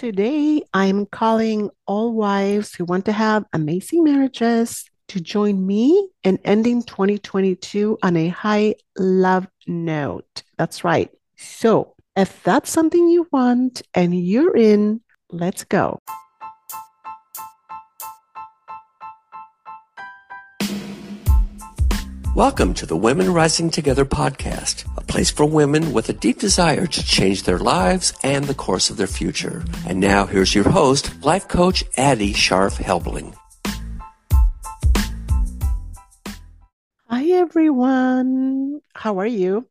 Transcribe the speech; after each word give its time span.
Today, 0.00 0.62
I'm 0.72 1.04
calling 1.04 1.68
all 1.86 2.14
wives 2.14 2.74
who 2.74 2.86
want 2.86 3.04
to 3.04 3.12
have 3.12 3.44
amazing 3.52 4.02
marriages 4.02 4.86
to 5.08 5.20
join 5.20 5.66
me 5.66 6.08
in 6.24 6.38
ending 6.42 6.82
2022 6.84 7.98
on 8.02 8.16
a 8.16 8.28
high 8.28 8.76
love 8.96 9.46
note. 9.66 10.42
That's 10.56 10.84
right. 10.84 11.10
So, 11.36 11.96
if 12.16 12.42
that's 12.44 12.70
something 12.70 13.08
you 13.08 13.28
want 13.30 13.82
and 13.92 14.18
you're 14.18 14.56
in, 14.56 15.02
let's 15.32 15.64
go. 15.64 15.98
Welcome 22.34 22.72
to 22.72 22.86
the 22.86 22.96
Women 22.96 23.34
Rising 23.34 23.68
Together 23.68 24.06
podcast, 24.06 24.86
place 25.10 25.30
for 25.30 25.44
women 25.44 25.92
with 25.92 26.08
a 26.08 26.12
deep 26.12 26.38
desire 26.38 26.86
to 26.86 27.04
change 27.04 27.42
their 27.42 27.58
lives 27.58 28.12
and 28.22 28.44
the 28.44 28.54
course 28.54 28.90
of 28.90 28.96
their 28.96 29.08
future. 29.08 29.64
And 29.84 29.98
now 29.98 30.24
here's 30.24 30.54
your 30.54 30.70
host, 30.70 31.24
life 31.24 31.48
coach 31.48 31.82
Addie 31.96 32.32
Sharf 32.32 32.78
Helbling. 32.78 33.34
Hi, 37.08 37.24
everyone. 37.26 38.80
How 38.94 39.18
are 39.18 39.26
you? 39.26 39.66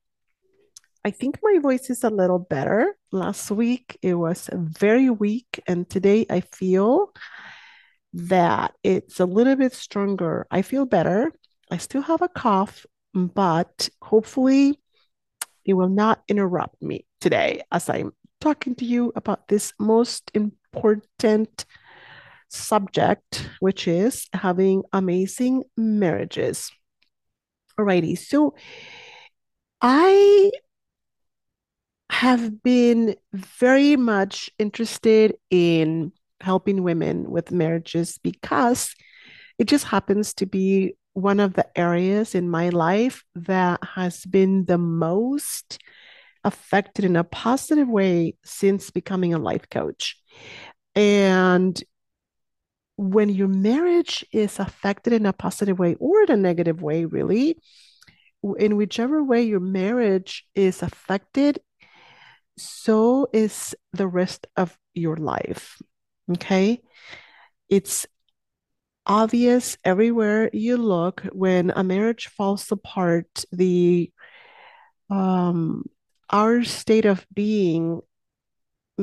I 1.05 1.11
think 1.11 1.39
my 1.41 1.59
voice 1.59 1.89
is 1.89 2.03
a 2.03 2.09
little 2.09 2.39
better. 2.39 2.97
Last 3.13 3.49
week 3.49 3.97
it 4.01 4.15
was 4.15 4.49
very 4.53 5.09
weak, 5.09 5.63
and 5.65 5.89
today 5.89 6.25
I 6.29 6.41
feel 6.41 7.13
that 8.11 8.73
it's 8.83 9.21
a 9.21 9.25
little 9.25 9.55
bit 9.55 9.71
stronger. 9.71 10.47
I 10.51 10.63
feel 10.63 10.85
better. 10.85 11.31
I 11.71 11.77
still 11.77 12.01
have 12.01 12.21
a 12.21 12.27
cough, 12.27 12.85
but 13.13 13.87
hopefully 14.01 14.79
it 15.69 15.73
will 15.73 15.87
not 15.87 16.23
interrupt 16.27 16.81
me 16.81 17.05
today 17.21 17.61
as 17.71 17.87
I'm 17.89 18.11
talking 18.41 18.73
to 18.73 18.85
you 18.85 19.13
about 19.15 19.47
this 19.47 19.71
most 19.79 20.31
important 20.33 21.63
subject, 22.47 23.47
which 23.59 23.87
is 23.87 24.27
having 24.33 24.81
amazing 24.93 25.63
marriages. 25.77 26.71
Alrighty, 27.79 28.17
so 28.17 28.55
I 29.79 30.49
have 32.09 32.63
been 32.63 33.15
very 33.31 33.95
much 33.95 34.49
interested 34.57 35.35
in 35.51 36.11
helping 36.41 36.81
women 36.81 37.29
with 37.29 37.51
marriages 37.51 38.17
because 38.23 38.95
it 39.59 39.67
just 39.67 39.85
happens 39.85 40.33
to 40.33 40.47
be 40.47 40.95
one 41.21 41.39
of 41.39 41.53
the 41.53 41.67
areas 41.77 42.35
in 42.35 42.49
my 42.49 42.69
life 42.69 43.23
that 43.35 43.79
has 43.95 44.25
been 44.25 44.65
the 44.65 44.77
most 44.77 45.79
affected 46.43 47.05
in 47.05 47.15
a 47.15 47.23
positive 47.23 47.87
way 47.87 48.35
since 48.43 48.91
becoming 48.91 49.33
a 49.33 49.39
life 49.39 49.69
coach. 49.69 50.15
And 50.95 51.81
when 52.97 53.29
your 53.29 53.47
marriage 53.47 54.25
is 54.31 54.59
affected 54.59 55.13
in 55.13 55.25
a 55.25 55.33
positive 55.33 55.79
way 55.79 55.95
or 55.99 56.23
in 56.23 56.31
a 56.31 56.37
negative 56.37 56.81
way, 56.81 57.05
really, 57.05 57.57
in 58.57 58.75
whichever 58.75 59.23
way 59.23 59.43
your 59.43 59.59
marriage 59.59 60.45
is 60.55 60.81
affected, 60.81 61.59
so 62.57 63.27
is 63.31 63.75
the 63.93 64.07
rest 64.07 64.47
of 64.57 64.77
your 64.93 65.17
life. 65.17 65.81
Okay. 66.31 66.81
It's 67.69 68.05
obvious 69.09 69.75
everywhere 69.83 70.49
you 70.53 70.77
look 70.77 71.21
when 71.33 71.71
a 71.71 71.83
marriage 71.83 72.27
falls 72.27 72.71
apart 72.71 73.43
the 73.51 74.11
um 75.09 75.83
our 76.29 76.63
state 76.63 77.05
of 77.05 77.25
being 77.33 77.99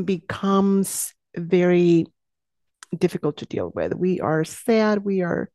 becomes 0.05 1.12
very 1.37 2.07
difficult 2.97 3.39
to 3.39 3.47
deal 3.47 3.73
with. 3.75 3.95
We 3.95 4.21
are 4.21 4.45
sad. 4.45 5.05
We 5.05 5.23
are 5.23 5.51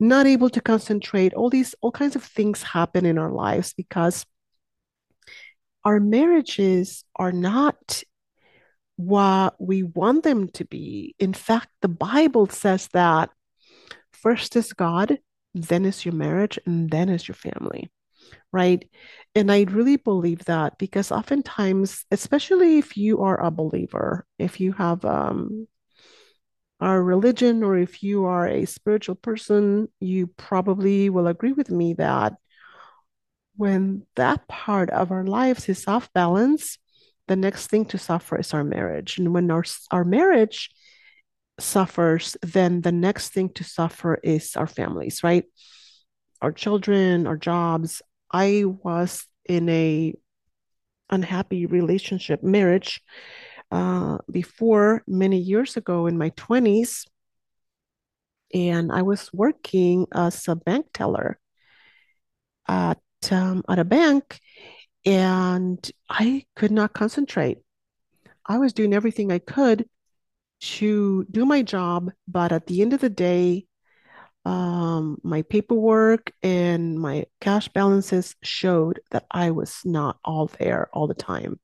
not 0.00 0.26
able 0.26 0.50
to 0.50 0.60
concentrate. 0.60 1.34
All 1.34 1.50
these 1.50 1.74
all 1.80 1.92
kinds 1.92 2.16
of 2.16 2.24
things 2.24 2.62
happen 2.62 3.06
in 3.06 3.18
our 3.18 3.30
lives 3.30 3.74
because 3.74 4.24
our 5.84 6.00
marriages 6.00 7.04
are 7.14 7.32
not 7.32 8.02
what 8.96 9.54
we 9.58 9.82
want 9.82 10.24
them 10.24 10.48
to 10.48 10.64
be. 10.64 11.14
In 11.18 11.34
fact 11.34 11.68
the 11.82 11.88
bible 11.88 12.46
says 12.48 12.88
that 12.92 13.30
first 14.26 14.56
is 14.56 14.72
God, 14.72 15.18
then 15.54 15.84
is 15.84 16.04
your 16.04 16.12
marriage, 16.12 16.58
and 16.66 16.90
then 16.90 17.08
is 17.08 17.28
your 17.28 17.36
family, 17.36 17.92
right? 18.52 18.84
And 19.36 19.52
I 19.52 19.62
really 19.70 19.98
believe 19.98 20.46
that 20.46 20.78
because 20.78 21.12
oftentimes, 21.12 22.04
especially 22.10 22.78
if 22.78 22.96
you 22.96 23.22
are 23.22 23.40
a 23.40 23.52
believer, 23.52 24.26
if 24.36 24.58
you 24.58 24.72
have 24.72 25.04
um, 25.04 25.68
a 26.80 27.00
religion 27.00 27.62
or 27.62 27.78
if 27.78 28.02
you 28.02 28.24
are 28.24 28.48
a 28.48 28.64
spiritual 28.64 29.14
person, 29.14 29.86
you 30.00 30.26
probably 30.26 31.08
will 31.08 31.28
agree 31.28 31.52
with 31.52 31.70
me 31.70 31.94
that 31.94 32.34
when 33.54 34.02
that 34.16 34.48
part 34.48 34.90
of 34.90 35.12
our 35.12 35.24
lives 35.24 35.68
is 35.68 35.86
off 35.86 36.12
balance, 36.14 36.78
the 37.28 37.36
next 37.36 37.68
thing 37.68 37.84
to 37.84 37.96
suffer 37.96 38.40
is 38.40 38.52
our 38.52 38.64
marriage. 38.64 39.18
And 39.18 39.32
when 39.32 39.52
our, 39.52 39.62
our 39.92 40.04
marriage 40.04 40.74
suffers, 41.58 42.36
then 42.42 42.82
the 42.82 42.92
next 42.92 43.30
thing 43.30 43.50
to 43.50 43.64
suffer 43.64 44.18
is 44.22 44.56
our 44.56 44.66
families, 44.66 45.22
right? 45.22 45.44
Our 46.42 46.52
children, 46.52 47.26
our 47.26 47.36
jobs. 47.36 48.02
I 48.30 48.64
was 48.64 49.26
in 49.46 49.68
a 49.68 50.14
unhappy 51.10 51.66
relationship, 51.66 52.42
marriage, 52.42 53.00
uh, 53.70 54.18
before 54.30 55.02
many 55.06 55.38
years 55.38 55.76
ago 55.76 56.06
in 56.06 56.18
my 56.18 56.30
20s. 56.30 57.06
And 58.54 58.92
I 58.92 59.02
was 59.02 59.32
working 59.32 60.06
as 60.12 60.46
a 60.48 60.56
bank 60.56 60.86
teller 60.92 61.38
at, 62.68 63.00
um, 63.30 63.64
at 63.68 63.78
a 63.78 63.84
bank, 63.84 64.40
and 65.04 65.78
I 66.08 66.44
could 66.54 66.70
not 66.70 66.92
concentrate. 66.92 67.58
I 68.44 68.58
was 68.58 68.72
doing 68.72 68.94
everything 68.94 69.32
I 69.32 69.38
could 69.38 69.88
to 70.60 71.24
do 71.30 71.44
my 71.44 71.62
job, 71.62 72.10
but 72.26 72.52
at 72.52 72.66
the 72.66 72.82
end 72.82 72.92
of 72.92 73.00
the 73.00 73.10
day, 73.10 73.66
um, 74.44 75.18
my 75.24 75.42
paperwork 75.42 76.32
and 76.42 77.00
my 77.00 77.26
cash 77.40 77.68
balances 77.68 78.36
showed 78.42 79.00
that 79.10 79.26
I 79.30 79.50
was 79.50 79.80
not 79.84 80.18
all 80.24 80.46
there 80.46 80.88
all 80.92 81.08
the 81.08 81.14
time 81.14 81.58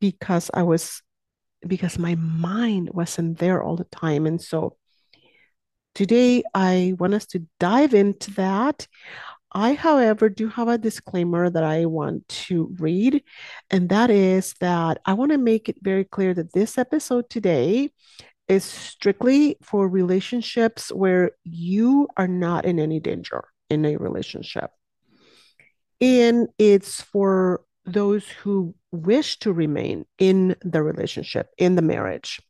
because 0.00 0.50
I 0.52 0.64
was 0.64 1.02
because 1.66 1.98
my 1.98 2.14
mind 2.14 2.90
wasn't 2.92 3.38
there 3.38 3.62
all 3.62 3.76
the 3.76 3.84
time. 3.84 4.26
And 4.26 4.40
so 4.40 4.76
today 5.94 6.44
I 6.54 6.94
want 6.98 7.14
us 7.14 7.26
to 7.28 7.46
dive 7.58 7.94
into 7.94 8.32
that. 8.34 8.86
I, 9.52 9.74
however, 9.74 10.28
do 10.28 10.48
have 10.48 10.68
a 10.68 10.78
disclaimer 10.78 11.48
that 11.48 11.64
I 11.64 11.86
want 11.86 12.28
to 12.28 12.74
read, 12.78 13.22
and 13.70 13.88
that 13.88 14.10
is 14.10 14.54
that 14.60 15.00
I 15.06 15.14
want 15.14 15.32
to 15.32 15.38
make 15.38 15.68
it 15.68 15.76
very 15.80 16.04
clear 16.04 16.34
that 16.34 16.52
this 16.52 16.76
episode 16.76 17.30
today 17.30 17.92
is 18.46 18.64
strictly 18.64 19.56
for 19.62 19.88
relationships 19.88 20.90
where 20.92 21.32
you 21.44 22.08
are 22.16 22.28
not 22.28 22.64
in 22.64 22.78
any 22.78 23.00
danger 23.00 23.44
in 23.70 23.84
a 23.84 23.96
relationship. 23.96 24.70
And 26.00 26.48
it's 26.58 27.02
for 27.02 27.62
those 27.84 28.28
who 28.28 28.74
wish 28.92 29.38
to 29.40 29.52
remain 29.52 30.04
in 30.18 30.56
the 30.62 30.82
relationship, 30.82 31.48
in 31.58 31.74
the 31.74 31.82
marriage. 31.82 32.40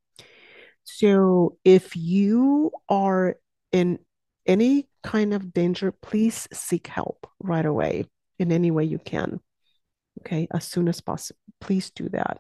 So 0.85 1.59
if 1.65 1.97
you 1.97 2.73
are 2.89 3.37
in 3.73 3.99
any 4.47 4.89
kind 5.03 5.35
of 5.35 5.53
danger, 5.53 5.93
please 5.93 6.49
seek 6.53 6.87
help 6.87 7.27
right 7.41 7.67
away 7.67 8.07
in 8.39 8.53
any 8.53 8.71
way 8.71 8.85
you 8.85 8.99
can. 8.99 9.41
Okay, 10.21 10.49
as 10.53 10.65
soon 10.65 10.89
as 10.89 11.01
possible. 11.01 11.39
Please 11.61 11.91
do 11.91 12.09
that. 12.11 12.39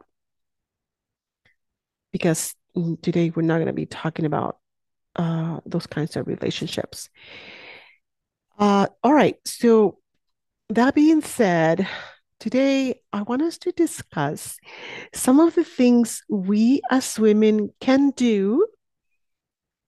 Because 2.12 2.54
today 3.02 3.30
we're 3.30 3.42
not 3.42 3.56
going 3.56 3.66
to 3.66 3.72
be 3.72 3.86
talking 3.86 4.24
about 4.24 4.58
uh, 5.16 5.60
those 5.66 5.86
kinds 5.86 6.16
of 6.16 6.26
relationships. 6.26 7.08
Uh, 8.58 8.86
all 9.02 9.12
right, 9.12 9.36
so 9.44 9.98
that 10.70 10.94
being 10.94 11.20
said, 11.20 11.86
today 12.40 13.00
I 13.12 13.22
want 13.22 13.42
us 13.42 13.58
to 13.58 13.72
discuss 13.72 14.58
some 15.14 15.40
of 15.40 15.54
the 15.54 15.64
things 15.64 16.22
we 16.28 16.80
as 16.90 17.18
women 17.18 17.70
can 17.80 18.10
do 18.10 18.66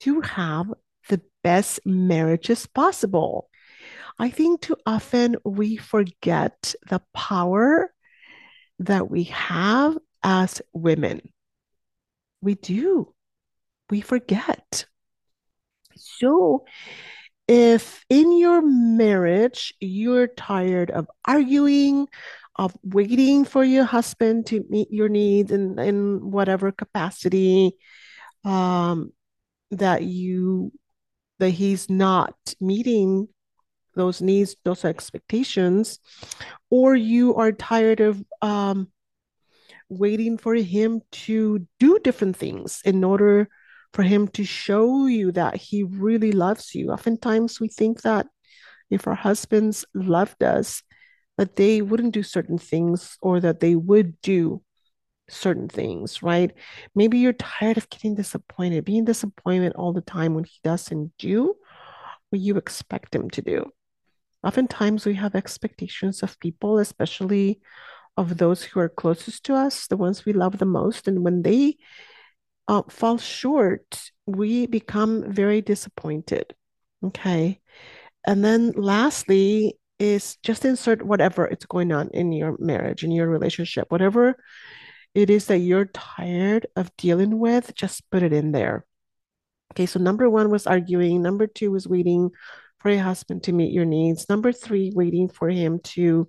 to 0.00 0.20
have 0.22 0.72
best 1.42 1.80
marriages 1.84 2.66
possible. 2.66 3.48
I 4.18 4.30
think 4.30 4.60
too 4.60 4.76
often 4.86 5.36
we 5.44 5.76
forget 5.76 6.74
the 6.88 7.00
power 7.14 7.92
that 8.80 9.10
we 9.10 9.24
have 9.24 9.96
as 10.22 10.60
women. 10.72 11.20
We 12.42 12.54
do, 12.54 13.14
we 13.90 14.00
forget. 14.00 14.86
So, 15.96 16.64
if 17.48 18.04
in 18.08 18.38
your 18.38 18.62
marriage 18.62 19.74
you're 19.80 20.28
tired 20.28 20.90
of 20.90 21.08
arguing, 21.24 22.08
of 22.56 22.76
waiting 22.82 23.44
for 23.44 23.64
your 23.64 23.84
husband 23.84 24.46
to 24.46 24.64
meet 24.68 24.88
your 24.90 25.08
needs 25.08 25.50
in, 25.50 25.78
in 25.78 26.30
whatever 26.30 26.72
capacity 26.72 27.72
um, 28.44 29.12
that 29.70 30.02
you 30.02 30.72
that 31.40 31.50
he's 31.50 31.90
not 31.90 32.34
meeting 32.60 33.28
those 33.96 34.22
needs, 34.22 34.56
those 34.64 34.84
expectations, 34.84 35.98
or 36.70 36.94
you 36.94 37.34
are 37.34 37.52
tired 37.52 38.00
of 38.00 38.22
um, 38.40 38.88
waiting 39.88 40.38
for 40.38 40.54
him 40.54 41.02
to 41.10 41.66
do 41.78 41.98
different 41.98 42.36
things 42.36 42.80
in 42.84 43.02
order 43.02 43.48
for 43.92 44.02
him 44.02 44.28
to 44.28 44.44
show 44.44 45.06
you 45.06 45.32
that 45.32 45.56
he 45.56 45.82
really 45.82 46.30
loves 46.30 46.74
you. 46.74 46.90
Oftentimes, 46.92 47.60
we 47.60 47.68
think 47.68 48.02
that 48.02 48.26
if 48.88 49.06
our 49.06 49.16
husbands 49.16 49.84
loved 49.94 50.42
us, 50.42 50.82
that 51.36 51.56
they 51.56 51.82
wouldn't 51.82 52.14
do 52.14 52.22
certain 52.22 52.58
things 52.58 53.16
or 53.20 53.40
that 53.40 53.60
they 53.60 53.74
would 53.74 54.20
do 54.20 54.62
certain 55.30 55.68
things, 55.68 56.22
right? 56.22 56.52
Maybe 56.94 57.18
you're 57.18 57.32
tired 57.32 57.76
of 57.76 57.88
getting 57.88 58.14
disappointed, 58.14 58.84
being 58.84 59.04
disappointed 59.04 59.72
all 59.74 59.92
the 59.92 60.00
time 60.00 60.34
when 60.34 60.44
he 60.44 60.58
doesn't 60.64 61.12
do 61.18 61.54
what 62.30 62.40
you 62.40 62.56
expect 62.56 63.14
him 63.14 63.30
to 63.30 63.42
do. 63.42 63.70
Oftentimes, 64.42 65.04
we 65.04 65.14
have 65.14 65.34
expectations 65.34 66.22
of 66.22 66.38
people, 66.40 66.78
especially 66.78 67.60
of 68.16 68.38
those 68.38 68.62
who 68.62 68.80
are 68.80 68.88
closest 68.88 69.44
to 69.44 69.54
us, 69.54 69.86
the 69.86 69.96
ones 69.96 70.24
we 70.24 70.32
love 70.32 70.58
the 70.58 70.66
most. 70.66 71.08
And 71.08 71.24
when 71.24 71.42
they 71.42 71.76
uh, 72.68 72.82
fall 72.88 73.18
short, 73.18 74.10
we 74.26 74.66
become 74.66 75.30
very 75.30 75.60
disappointed. 75.60 76.54
Okay. 77.04 77.60
And 78.26 78.44
then 78.44 78.72
lastly, 78.76 79.78
is 80.00 80.36
just 80.42 80.64
insert 80.64 81.04
whatever 81.04 81.44
it's 81.44 81.66
going 81.66 81.92
on 81.92 82.08
in 82.14 82.32
your 82.32 82.56
marriage, 82.58 83.04
in 83.04 83.12
your 83.12 83.28
relationship, 83.28 83.90
whatever 83.90 84.34
it 85.14 85.30
is 85.30 85.46
that 85.46 85.58
you're 85.58 85.86
tired 85.86 86.66
of 86.76 86.96
dealing 86.96 87.38
with, 87.38 87.74
just 87.74 88.08
put 88.10 88.22
it 88.22 88.32
in 88.32 88.52
there. 88.52 88.84
Okay, 89.72 89.86
so 89.86 89.98
number 89.98 90.28
one 90.28 90.50
was 90.50 90.66
arguing. 90.66 91.22
Number 91.22 91.46
two 91.46 91.70
was 91.70 91.86
waiting 91.86 92.30
for 92.78 92.90
your 92.90 93.02
husband 93.02 93.42
to 93.44 93.52
meet 93.52 93.72
your 93.72 93.84
needs. 93.84 94.28
Number 94.28 94.52
three, 94.52 94.92
waiting 94.94 95.28
for 95.28 95.48
him 95.48 95.80
to 95.80 96.28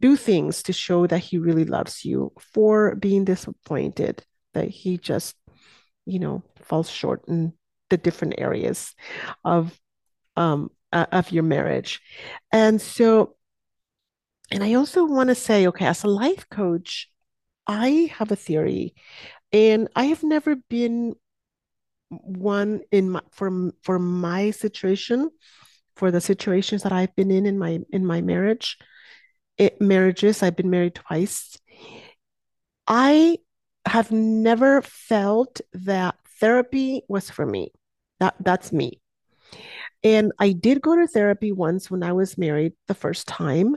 do 0.00 0.16
things 0.16 0.62
to 0.64 0.72
show 0.72 1.06
that 1.06 1.18
he 1.18 1.38
really 1.38 1.64
loves 1.64 2.04
you. 2.04 2.32
Four, 2.38 2.96
being 2.96 3.24
disappointed 3.24 4.24
that 4.54 4.68
he 4.68 4.98
just, 4.98 5.36
you 6.06 6.18
know, 6.18 6.42
falls 6.62 6.90
short 6.90 7.24
in 7.28 7.52
the 7.90 7.96
different 7.96 8.34
areas 8.38 8.94
of 9.44 9.78
um 10.36 10.70
uh, 10.92 11.06
of 11.12 11.30
your 11.30 11.42
marriage. 11.42 12.00
And 12.50 12.80
so, 12.80 13.36
and 14.50 14.64
I 14.64 14.74
also 14.74 15.04
want 15.04 15.28
to 15.28 15.34
say, 15.34 15.66
okay, 15.68 15.86
as 15.86 16.04
a 16.04 16.08
life 16.08 16.48
coach, 16.50 17.08
I 17.66 18.12
have 18.14 18.30
a 18.32 18.36
theory, 18.36 18.94
and 19.52 19.88
I 19.94 20.06
have 20.06 20.22
never 20.22 20.56
been 20.56 21.14
one 22.08 22.82
in 22.90 23.10
my 23.10 23.22
for 23.30 23.72
for 23.82 23.98
my 23.98 24.50
situation 24.50 25.30
for 25.96 26.10
the 26.10 26.20
situations 26.20 26.82
that 26.82 26.92
I've 26.92 27.14
been 27.16 27.30
in 27.30 27.46
in 27.46 27.58
my 27.58 27.80
in 27.90 28.04
my 28.04 28.20
marriage 28.20 28.76
it, 29.58 29.80
marriages 29.80 30.42
I've 30.42 30.56
been 30.56 30.70
married 30.70 30.94
twice. 30.94 31.56
I 32.86 33.38
have 33.86 34.10
never 34.10 34.82
felt 34.82 35.60
that 35.72 36.16
therapy 36.40 37.02
was 37.08 37.30
for 37.30 37.46
me. 37.46 37.72
That 38.20 38.34
that's 38.40 38.72
me. 38.72 39.00
And 40.02 40.32
I 40.38 40.52
did 40.52 40.82
go 40.82 40.96
to 40.96 41.06
therapy 41.06 41.52
once 41.52 41.90
when 41.90 42.02
I 42.02 42.12
was 42.12 42.38
married 42.38 42.72
the 42.88 42.94
first 42.94 43.28
time 43.28 43.76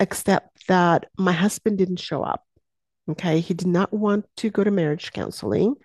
except 0.00 0.66
that 0.66 1.06
my 1.16 1.32
husband 1.32 1.78
didn't 1.78 2.00
show 2.00 2.22
up 2.22 2.44
okay 3.10 3.40
he 3.40 3.54
did 3.54 3.66
not 3.66 3.92
want 3.92 4.24
to 4.36 4.50
go 4.50 4.64
to 4.64 4.70
marriage 4.70 5.12
counseling 5.12 5.76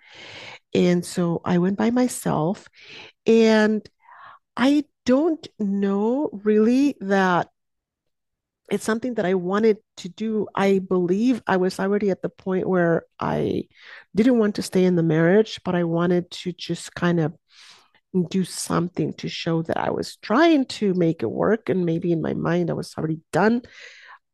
and 0.76 1.04
so 1.06 1.40
I 1.42 1.56
went 1.56 1.78
by 1.78 1.90
myself. 1.90 2.68
And 3.26 3.88
I 4.56 4.84
don't 5.06 5.46
know 5.58 6.28
really 6.44 6.96
that 7.00 7.48
it's 8.70 8.84
something 8.84 9.14
that 9.14 9.24
I 9.24 9.34
wanted 9.34 9.78
to 9.98 10.10
do. 10.10 10.48
I 10.54 10.80
believe 10.80 11.42
I 11.46 11.56
was 11.56 11.80
already 11.80 12.10
at 12.10 12.20
the 12.20 12.28
point 12.28 12.68
where 12.68 13.04
I 13.18 13.68
didn't 14.14 14.38
want 14.38 14.56
to 14.56 14.62
stay 14.62 14.84
in 14.84 14.96
the 14.96 15.02
marriage, 15.02 15.60
but 15.64 15.74
I 15.74 15.84
wanted 15.84 16.30
to 16.42 16.52
just 16.52 16.94
kind 16.94 17.20
of 17.20 17.34
do 18.28 18.44
something 18.44 19.14
to 19.14 19.28
show 19.28 19.62
that 19.62 19.78
I 19.78 19.90
was 19.90 20.16
trying 20.16 20.66
to 20.66 20.92
make 20.92 21.22
it 21.22 21.30
work. 21.30 21.70
And 21.70 21.86
maybe 21.86 22.12
in 22.12 22.20
my 22.20 22.34
mind, 22.34 22.68
I 22.70 22.74
was 22.74 22.94
already 22.98 23.20
done. 23.32 23.62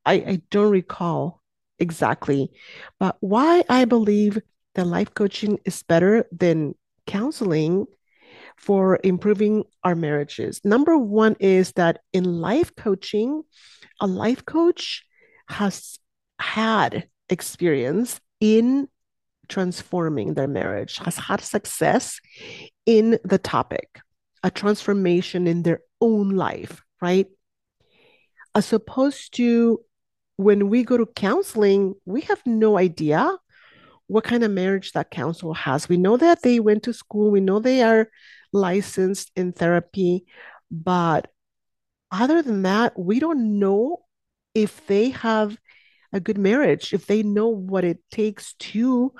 I, 0.04 0.14
I 0.14 0.42
don't 0.50 0.70
recall 0.70 1.41
exactly. 1.82 2.50
But 2.98 3.16
why 3.20 3.64
I 3.68 3.84
believe 3.84 4.38
that 4.74 4.86
life 4.86 5.12
coaching 5.12 5.58
is 5.66 5.82
better 5.82 6.26
than 6.32 6.74
counseling 7.06 7.86
for 8.56 8.98
improving 9.02 9.64
our 9.84 9.94
marriages. 9.94 10.60
Number 10.64 10.96
one 10.96 11.36
is 11.40 11.72
that 11.72 12.00
in 12.12 12.40
life 12.40 12.74
coaching, 12.76 13.42
a 14.00 14.06
life 14.06 14.44
coach 14.44 15.04
has 15.48 15.98
had 16.38 17.08
experience 17.28 18.20
in 18.40 18.88
transforming 19.48 20.34
their 20.34 20.48
marriage, 20.48 20.98
has 20.98 21.16
had 21.16 21.40
success 21.40 22.20
in 22.86 23.18
the 23.24 23.38
topic, 23.38 24.00
a 24.42 24.50
transformation 24.50 25.46
in 25.46 25.62
their 25.62 25.80
own 26.00 26.30
life, 26.30 26.82
right? 27.00 27.26
As 28.54 28.72
opposed 28.72 29.34
to 29.36 29.80
when 30.36 30.68
we 30.68 30.82
go 30.82 30.96
to 30.96 31.06
counseling, 31.06 31.94
we 32.04 32.22
have 32.22 32.40
no 32.46 32.78
idea 32.78 33.36
what 34.06 34.24
kind 34.24 34.42
of 34.42 34.50
marriage 34.50 34.92
that 34.92 35.10
counsel 35.10 35.54
has. 35.54 35.88
We 35.88 35.96
know 35.96 36.16
that 36.16 36.42
they 36.42 36.60
went 36.60 36.82
to 36.84 36.92
school, 36.92 37.30
we 37.30 37.40
know 37.40 37.58
they 37.58 37.82
are 37.82 38.08
licensed 38.52 39.30
in 39.36 39.52
therapy, 39.52 40.26
but 40.70 41.30
other 42.10 42.42
than 42.42 42.62
that, 42.62 42.98
we 42.98 43.20
don't 43.20 43.58
know 43.58 44.02
if 44.54 44.86
they 44.86 45.10
have 45.10 45.56
a 46.12 46.20
good 46.20 46.36
marriage, 46.36 46.92
if 46.92 47.06
they 47.06 47.22
know 47.22 47.48
what 47.48 47.84
it 47.84 47.98
takes 48.10 48.52
to 48.54 49.12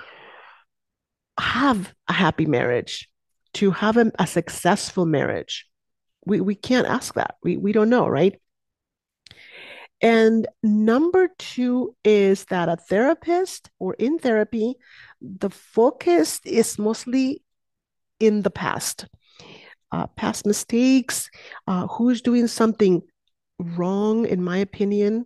have 1.39 1.93
a 2.07 2.13
happy 2.13 2.45
marriage, 2.45 3.09
to 3.53 3.71
have 3.71 3.97
a, 3.97 4.11
a 4.19 4.27
successful 4.27 5.05
marriage. 5.05 5.65
We, 6.25 6.39
we 6.39 6.55
can't 6.55 6.87
ask 6.87 7.15
that. 7.15 7.35
We, 7.43 7.57
we 7.57 7.71
don't 7.71 7.89
know, 7.89 8.07
right? 8.07 8.39
And 10.03 10.47
number 10.61 11.29
two 11.39 11.95
is 12.03 12.43
that 12.45 12.67
a 12.67 12.75
therapist 12.75 13.71
or 13.79 13.93
in 13.93 14.19
therapy, 14.19 14.75
the 15.21 15.49
focus 15.49 16.41
is 16.43 16.77
mostly 16.77 17.41
in 18.19 18.41
the 18.41 18.51
past, 18.51 19.07
uh, 19.93 20.07
past 20.07 20.45
mistakes, 20.45 21.29
uh, 21.67 21.87
who's 21.87 22.21
doing 22.21 22.47
something 22.47 23.01
wrong, 23.59 24.25
in 24.25 24.43
my 24.43 24.57
opinion, 24.57 25.25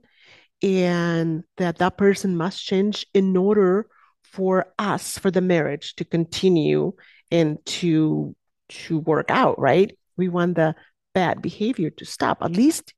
and 0.61 1.43
that 1.57 1.79
that 1.79 1.97
person 1.97 2.37
must 2.37 2.63
change 2.63 3.07
in 3.15 3.35
order 3.35 3.87
for 4.21 4.73
us, 4.77 5.17
for 5.17 5.31
the 5.31 5.41
marriage 5.41 5.95
to 5.95 6.05
continue 6.05 6.93
and 7.31 7.57
to 7.65 8.35
to 8.69 8.99
work 8.99 9.31
out, 9.31 9.57
right? 9.59 9.97
We 10.17 10.27
want 10.27 10.55
the 10.55 10.75
bad 11.15 11.41
behavior 11.41 11.89
to 11.89 12.05
stop, 12.05 12.39
at 12.41 12.51
least 12.51 12.93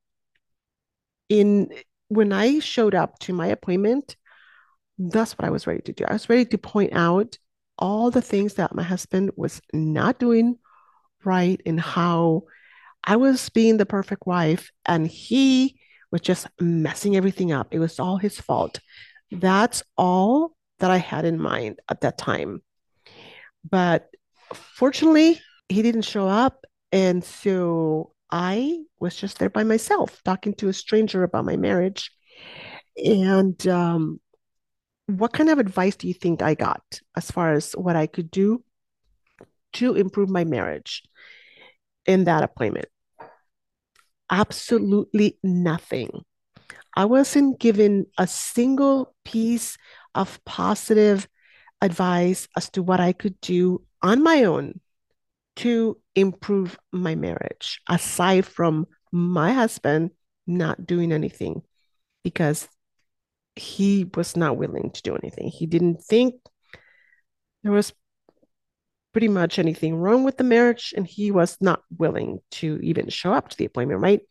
in 1.29 1.69
when 2.09 2.33
I 2.33 2.59
showed 2.59 2.95
up 2.95 3.19
to 3.19 3.33
my 3.33 3.47
appointment, 3.47 4.15
that's 4.97 5.37
what 5.37 5.47
I 5.47 5.51
was 5.51 5.67
ready 5.67 5.81
to 5.83 5.93
do. 5.93 6.05
I 6.07 6.13
was 6.13 6.27
ready 6.27 6.45
to 6.45 6.57
point 6.57 6.93
out 6.93 7.37
all 7.77 8.11
the 8.11 8.21
things 8.21 8.55
that 8.55 8.75
my 8.75 8.83
husband 8.83 9.31
was 9.37 9.61
not 9.71 10.19
doing 10.19 10.57
right 11.23 11.61
and 11.65 11.79
how 11.79 12.43
I 13.03 13.15
was 13.15 13.49
being 13.49 13.77
the 13.77 13.85
perfect 13.85 14.27
wife 14.27 14.71
and 14.85 15.07
he 15.07 15.79
was 16.11 16.21
just 16.21 16.47
messing 16.59 17.15
everything 17.15 17.51
up. 17.51 17.73
It 17.73 17.79
was 17.79 17.99
all 17.99 18.17
his 18.17 18.39
fault. 18.39 18.79
That's 19.31 19.83
all 19.97 20.55
that 20.79 20.91
I 20.91 20.97
had 20.97 21.25
in 21.25 21.39
mind 21.39 21.79
at 21.89 22.01
that 22.01 22.17
time. 22.17 22.61
But 23.69 24.09
fortunately, 24.53 25.39
he 25.69 25.81
didn't 25.81 26.01
show 26.01 26.27
up. 26.27 26.65
And 26.91 27.23
so 27.23 28.13
I 28.31 28.79
was 28.99 29.15
just 29.15 29.39
there 29.39 29.49
by 29.49 29.63
myself 29.63 30.21
talking 30.23 30.53
to 30.55 30.69
a 30.69 30.73
stranger 30.73 31.23
about 31.23 31.45
my 31.45 31.57
marriage. 31.57 32.11
And 33.03 33.65
um, 33.67 34.19
what 35.07 35.33
kind 35.33 35.49
of 35.49 35.59
advice 35.59 35.95
do 35.95 36.07
you 36.07 36.13
think 36.13 36.41
I 36.41 36.53
got 36.53 37.01
as 37.15 37.31
far 37.31 37.53
as 37.53 37.73
what 37.73 37.95
I 37.95 38.07
could 38.07 38.29
do 38.29 38.63
to 39.73 39.95
improve 39.95 40.29
my 40.29 40.43
marriage 40.43 41.03
in 42.05 42.25
that 42.25 42.43
appointment? 42.43 42.87
Absolutely 44.29 45.39
nothing. 45.41 46.23
I 46.95 47.05
wasn't 47.05 47.59
given 47.59 48.05
a 48.17 48.27
single 48.27 49.15
piece 49.25 49.77
of 50.13 50.43
positive 50.45 51.27
advice 51.81 52.47
as 52.55 52.69
to 52.71 52.83
what 52.83 52.99
I 52.99 53.13
could 53.13 53.39
do 53.41 53.83
on 54.01 54.21
my 54.21 54.43
own 54.43 54.81
to 55.57 55.97
improve 56.19 56.77
my 56.91 57.15
marriage, 57.15 57.81
aside 57.89 58.45
from 58.45 58.87
my 59.11 59.53
husband 59.53 60.11
not 60.45 60.85
doing 60.85 61.11
anything 61.11 61.61
because 62.23 62.67
he 63.55 64.09
was 64.15 64.35
not 64.35 64.57
willing 64.57 64.91
to 64.91 65.01
do 65.01 65.15
anything. 65.15 65.47
He 65.47 65.65
didn't 65.65 66.03
think 66.03 66.35
there 67.63 67.71
was 67.71 67.93
pretty 69.11 69.27
much 69.27 69.59
anything 69.59 69.95
wrong 69.95 70.23
with 70.23 70.37
the 70.37 70.43
marriage, 70.43 70.93
and 70.95 71.05
he 71.05 71.31
was 71.31 71.57
not 71.59 71.81
willing 71.97 72.39
to 72.51 72.79
even 72.81 73.09
show 73.09 73.33
up 73.33 73.49
to 73.49 73.57
the 73.57 73.65
appointment, 73.65 74.01
right? 74.01 74.21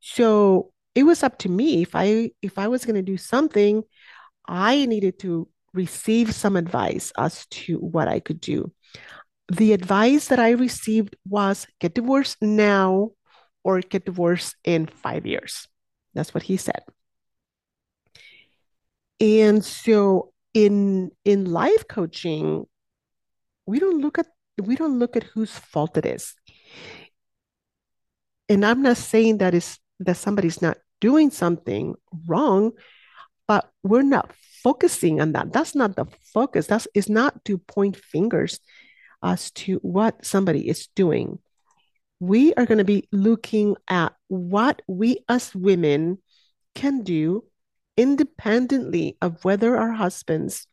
So 0.00 0.72
it 0.94 1.04
was 1.04 1.22
up 1.22 1.38
to 1.38 1.48
me 1.48 1.82
if 1.82 1.94
I 1.94 2.30
if 2.42 2.58
I 2.58 2.68
was 2.68 2.84
going 2.84 2.96
to 2.96 3.02
do 3.02 3.16
something, 3.16 3.82
I 4.46 4.86
needed 4.86 5.18
to 5.20 5.48
receive 5.72 6.34
some 6.34 6.56
advice 6.56 7.12
as 7.16 7.46
to 7.46 7.78
what 7.78 8.08
I 8.08 8.20
could 8.20 8.40
do. 8.40 8.72
The 9.48 9.72
advice 9.72 10.28
that 10.28 10.38
I 10.38 10.50
received 10.50 11.16
was 11.28 11.66
get 11.80 11.94
divorced 11.94 12.40
now 12.40 13.10
or 13.62 13.80
get 13.80 14.04
divorced 14.04 14.56
in 14.64 14.86
five 14.86 15.26
years. 15.26 15.68
That's 16.14 16.32
what 16.32 16.44
he 16.44 16.56
said. 16.56 16.82
And 19.20 19.64
so 19.64 20.32
in 20.54 21.10
in 21.24 21.50
life 21.50 21.86
coaching, 21.88 22.66
we 23.66 23.78
don't 23.78 24.00
look 24.00 24.18
at 24.18 24.26
we 24.62 24.76
don't 24.76 24.98
look 24.98 25.16
at 25.16 25.24
whose 25.24 25.56
fault 25.56 25.96
it 25.96 26.06
is. 26.06 26.34
And 28.48 28.64
I'm 28.64 28.82
not 28.82 28.96
saying 28.96 29.38
that 29.38 29.54
is 29.54 29.78
that 30.00 30.16
somebody's 30.16 30.62
not 30.62 30.78
doing 31.00 31.30
something 31.30 31.94
wrong, 32.26 32.72
but 33.48 33.70
we're 33.82 34.02
not 34.02 34.32
focusing 34.62 35.20
on 35.20 35.32
that. 35.32 35.52
That's 35.52 35.74
not 35.74 35.96
the 35.96 36.06
focus. 36.32 36.66
That's 36.66 36.88
is 36.94 37.08
not 37.08 37.44
to 37.46 37.58
point 37.58 37.96
fingers 37.96 38.60
as 39.24 39.50
to 39.52 39.76
what 39.76 40.24
somebody 40.24 40.68
is 40.68 40.86
doing. 40.88 41.38
We 42.20 42.54
are 42.54 42.66
going 42.66 42.78
to 42.78 42.84
be 42.84 43.08
looking 43.10 43.76
at 43.88 44.14
what 44.28 44.82
we 44.86 45.18
as 45.28 45.54
women 45.54 46.18
can 46.74 47.02
do 47.02 47.44
independently 47.96 49.16
of 49.20 49.44
whether 49.44 49.76
our 49.76 49.92
husbands 49.92 50.66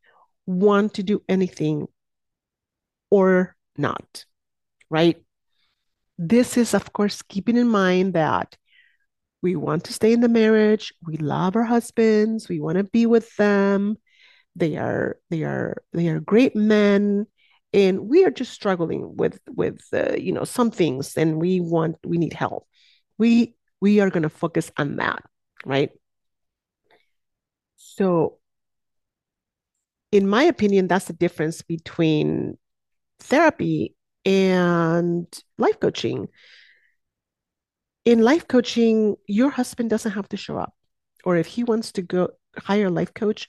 want 0.46 0.96
to 0.96 1.04
do 1.04 1.24
anything 1.30 1.88
or 3.10 3.56
not, 3.78 4.26
right? 4.90 5.22
This 6.18 6.58
is, 6.58 6.74
of 6.74 6.94
course, 6.94 7.22
keeping 7.22 7.58
in 7.58 7.68
mind 7.68 8.14
that 8.14 8.58
we 9.42 9.56
want 9.56 9.86
to 9.86 9.94
stay 9.94 10.14
in 10.14 10.22
the 10.22 10.30
marriage, 10.30 10.94
we 11.06 11.18
love 11.18 11.56
our 11.56 11.64
husbands, 11.64 12.48
we 12.48 12.60
want 12.60 12.78
to 12.78 12.84
be 12.84 13.06
with 13.06 13.36
them. 13.38 13.98
They 14.56 14.78
are 14.78 15.18
they 15.30 15.44
are 15.44 15.82
they 15.94 16.10
are 16.10 16.20
great 16.20 16.56
men 16.56 17.26
and 17.74 18.10
we 18.10 18.26
are 18.26 18.32
just 18.32 18.52
struggling 18.52 19.16
with 19.16 19.40
with 19.48 19.82
uh, 19.94 20.14
you 20.18 20.32
know 20.32 20.44
some 20.44 20.72
things 20.72 21.18
and 21.18 21.40
we 21.40 21.60
want 21.60 21.98
we 22.06 22.18
need 22.18 22.34
help. 22.34 22.68
We 23.18 23.56
we 23.80 24.00
are 24.00 24.10
going 24.10 24.24
to 24.24 24.30
focus 24.30 24.72
on 24.78 24.98
that, 24.98 25.24
right? 25.66 25.90
So 27.78 28.38
in 30.12 30.28
my 30.28 30.44
opinion, 30.44 30.88
that's 30.88 31.06
the 31.06 31.14
difference 31.14 31.62
between 31.62 32.58
therapy 33.20 33.96
and 34.26 35.28
life 35.58 35.80
coaching. 35.80 36.28
In 38.04 38.22
life 38.22 38.48
coaching, 38.48 39.16
your 39.28 39.50
husband 39.50 39.90
doesn't 39.90 40.12
have 40.12 40.28
to 40.30 40.38
show 40.38 40.58
up. 40.58 40.74
Or 41.24 41.38
if 41.38 41.48
he 41.48 41.64
wants 41.64 41.92
to 41.94 42.02
go 42.02 42.30
hire 42.58 42.88
a 42.88 42.90
life 42.90 43.14
coach, 43.14 43.48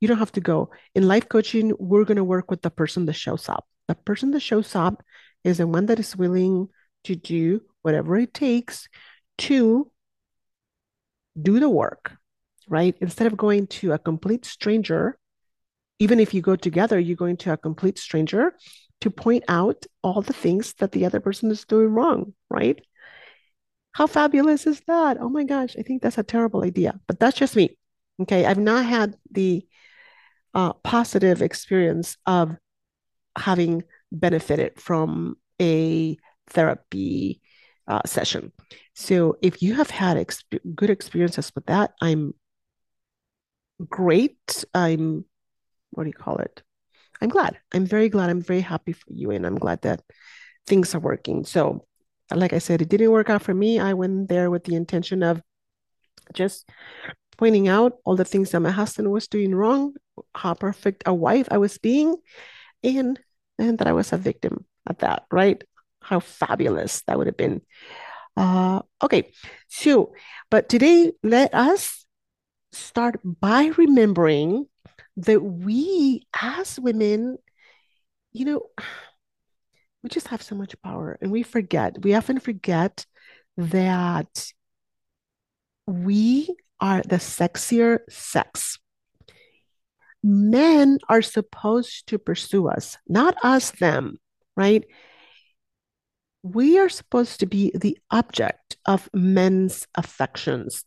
you 0.00 0.08
don't 0.08 0.18
have 0.18 0.32
to 0.32 0.40
go. 0.40 0.70
In 0.94 1.06
life 1.06 1.28
coaching, 1.28 1.72
we're 1.78 2.04
going 2.04 2.16
to 2.16 2.24
work 2.24 2.50
with 2.50 2.62
the 2.62 2.70
person 2.70 3.06
that 3.06 3.12
shows 3.12 3.48
up. 3.48 3.66
The 3.86 3.94
person 3.94 4.30
that 4.32 4.40
shows 4.40 4.74
up 4.74 5.02
is 5.44 5.58
the 5.58 5.66
one 5.66 5.86
that 5.86 5.98
is 5.98 6.16
willing 6.16 6.68
to 7.04 7.14
do 7.14 7.62
whatever 7.82 8.16
it 8.18 8.34
takes 8.34 8.88
to 9.38 9.90
do 11.40 11.60
the 11.60 11.68
work, 11.68 12.16
right? 12.68 12.96
Instead 13.00 13.26
of 13.26 13.36
going 13.36 13.66
to 13.66 13.92
a 13.92 13.98
complete 13.98 14.44
stranger, 14.44 15.18
even 15.98 16.18
if 16.20 16.34
you 16.34 16.40
go 16.40 16.56
together, 16.56 16.98
you're 16.98 17.16
going 17.16 17.36
to 17.38 17.52
a 17.52 17.56
complete 17.56 17.98
stranger 17.98 18.54
to 19.00 19.10
point 19.10 19.44
out 19.48 19.86
all 20.02 20.22
the 20.22 20.32
things 20.32 20.74
that 20.74 20.92
the 20.92 21.06
other 21.06 21.20
person 21.20 21.50
is 21.50 21.64
doing 21.64 21.88
wrong, 21.88 22.34
right? 22.50 22.80
How 23.92 24.06
fabulous 24.06 24.66
is 24.66 24.80
that? 24.86 25.18
Oh 25.20 25.28
my 25.28 25.44
gosh, 25.44 25.76
I 25.78 25.82
think 25.82 26.02
that's 26.02 26.18
a 26.18 26.22
terrible 26.22 26.62
idea, 26.62 27.00
but 27.06 27.18
that's 27.18 27.36
just 27.36 27.56
me. 27.56 27.76
Okay, 28.22 28.44
I've 28.44 28.58
not 28.58 28.84
had 28.84 29.16
the 29.30 29.66
uh, 30.54 30.72
positive 30.72 31.42
experience 31.42 32.16
of 32.26 32.56
having 33.36 33.84
benefited 34.12 34.80
from 34.80 35.36
a 35.60 36.16
therapy 36.48 37.40
uh, 37.86 38.02
session. 38.06 38.52
So 38.94 39.36
if 39.42 39.62
you 39.62 39.74
have 39.74 39.90
had 39.90 40.16
exp- 40.16 40.60
good 40.74 40.90
experiences 40.90 41.52
with 41.54 41.66
that, 41.66 41.92
I'm 42.00 42.34
great. 43.88 44.64
I'm, 44.74 45.24
what 45.90 46.04
do 46.04 46.08
you 46.08 46.14
call 46.14 46.38
it? 46.38 46.62
I'm 47.20 47.28
glad. 47.28 47.58
I'm 47.72 47.86
very 47.86 48.08
glad. 48.08 48.30
I'm 48.30 48.42
very 48.42 48.60
happy 48.60 48.92
for 48.92 49.12
you. 49.12 49.30
And 49.30 49.46
I'm 49.46 49.58
glad 49.58 49.82
that 49.82 50.02
things 50.66 50.94
are 50.94 51.00
working. 51.00 51.44
So, 51.44 51.86
like 52.34 52.52
I 52.52 52.58
said, 52.58 52.80
it 52.80 52.88
didn't 52.88 53.10
work 53.10 53.28
out 53.28 53.42
for 53.42 53.54
me. 53.54 53.78
I 53.78 53.94
went 53.94 54.28
there 54.28 54.50
with 54.50 54.64
the 54.64 54.76
intention 54.76 55.22
of 55.22 55.42
just 56.32 56.68
pointing 57.40 57.68
out 57.68 57.96
all 58.04 58.16
the 58.16 58.24
things 58.24 58.50
that 58.50 58.60
my 58.60 58.70
husband 58.70 59.10
was 59.10 59.26
doing 59.26 59.54
wrong, 59.54 59.94
how 60.34 60.52
perfect 60.52 61.02
a 61.06 61.14
wife 61.14 61.48
I 61.50 61.56
was 61.56 61.78
being, 61.78 62.16
and 62.84 63.18
and 63.58 63.78
that 63.78 63.86
I 63.88 63.92
was 63.92 64.12
a 64.12 64.18
victim 64.18 64.66
at 64.86 64.98
that, 64.98 65.24
right? 65.32 65.64
How 66.02 66.20
fabulous 66.20 67.00
that 67.06 67.16
would 67.16 67.28
have 67.28 67.38
been. 67.38 67.62
Uh, 68.36 68.82
okay, 69.02 69.32
so 69.68 70.12
but 70.50 70.68
today 70.68 71.12
let 71.22 71.54
us 71.54 72.04
start 72.72 73.18
by 73.24 73.72
remembering 73.78 74.66
that 75.16 75.40
we 75.40 76.26
as 76.42 76.78
women, 76.78 77.38
you 78.32 78.44
know, 78.44 78.62
we 80.02 80.10
just 80.10 80.28
have 80.28 80.42
so 80.42 80.54
much 80.54 80.76
power 80.82 81.16
and 81.22 81.32
we 81.32 81.42
forget, 81.42 82.02
we 82.04 82.14
often 82.14 82.38
forget 82.38 83.06
that 83.56 84.52
we 85.86 86.54
are 86.80 87.02
the 87.02 87.16
sexier 87.16 88.00
sex. 88.08 88.78
Men 90.22 90.98
are 91.08 91.22
supposed 91.22 92.06
to 92.08 92.18
pursue 92.18 92.68
us, 92.68 92.98
not 93.08 93.36
us, 93.42 93.70
them, 93.70 94.18
right? 94.56 94.84
We 96.42 96.78
are 96.78 96.88
supposed 96.88 97.40
to 97.40 97.46
be 97.46 97.72
the 97.74 97.98
object 98.10 98.76
of 98.86 99.08
men's 99.14 99.86
affections. 99.94 100.84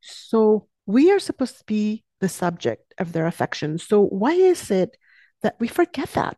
So 0.00 0.68
we 0.86 1.10
are 1.10 1.18
supposed 1.18 1.58
to 1.58 1.64
be 1.64 2.04
the 2.20 2.28
subject 2.28 2.94
of 2.98 3.12
their 3.12 3.26
affection. 3.26 3.78
So 3.78 4.04
why 4.04 4.32
is 4.32 4.70
it 4.70 4.96
that 5.42 5.56
we 5.58 5.68
forget 5.68 6.10
that? 6.12 6.36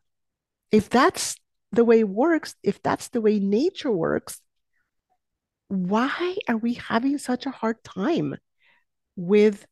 If 0.71 0.91
that's 0.91 1.37
the 1.73 1.85
way 1.85 2.05
works, 2.05 2.55
if 2.63 2.83
that's 2.83 3.09
the 3.09 3.21
way 3.21 3.39
nature 3.39 3.93
works, 3.93 4.41
why 5.69 6.37
are 6.49 6.57
we 6.57 6.75
having 6.75 7.19
such 7.19 7.47
a 7.47 7.51
hard 7.51 7.83
time 7.85 8.37
with 9.19 9.67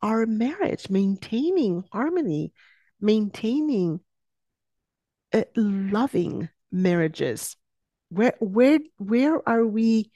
our 0.00 0.24
marriage, 0.24 0.88
maintaining 0.88 1.82
harmony, 1.92 2.52
maintaining 3.00 4.00
uh, 5.32 5.42
loving 5.56 6.48
marriages? 6.70 7.56
Where 8.08 8.34
where 8.38 8.78
where 8.98 9.46
are 9.48 9.66
we 9.66 10.12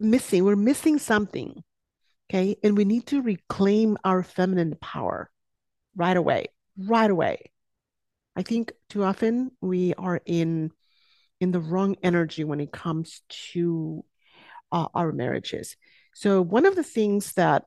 missing? 0.00 0.44
We're 0.44 0.56
missing 0.56 0.98
something. 0.98 1.62
Okay. 2.30 2.56
And 2.62 2.76
we 2.76 2.84
need 2.84 3.06
to 3.08 3.22
reclaim 3.22 3.98
our 4.04 4.22
feminine 4.22 4.76
power 4.80 5.30
right 5.94 6.16
away, 6.16 6.46
right 6.76 7.10
away. 7.10 7.50
I 8.36 8.42
think 8.42 8.72
too 8.88 9.04
often 9.04 9.50
we 9.60 9.94
are 9.94 10.20
in 10.24 10.70
in 11.40 11.52
the 11.52 11.60
wrong 11.60 11.96
energy 12.02 12.44
when 12.44 12.60
it 12.60 12.72
comes 12.72 13.22
to 13.52 14.04
uh, 14.72 14.88
our 14.94 15.12
marriages. 15.12 15.76
So 16.18 16.42
one 16.42 16.66
of 16.66 16.74
the 16.74 16.82
things 16.82 17.34
that 17.34 17.66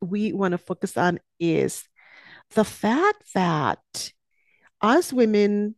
we 0.00 0.32
want 0.32 0.52
to 0.52 0.58
focus 0.58 0.96
on 0.96 1.18
is 1.40 1.82
the 2.54 2.64
fact 2.64 3.34
that 3.34 4.12
as 4.80 5.12
women, 5.12 5.74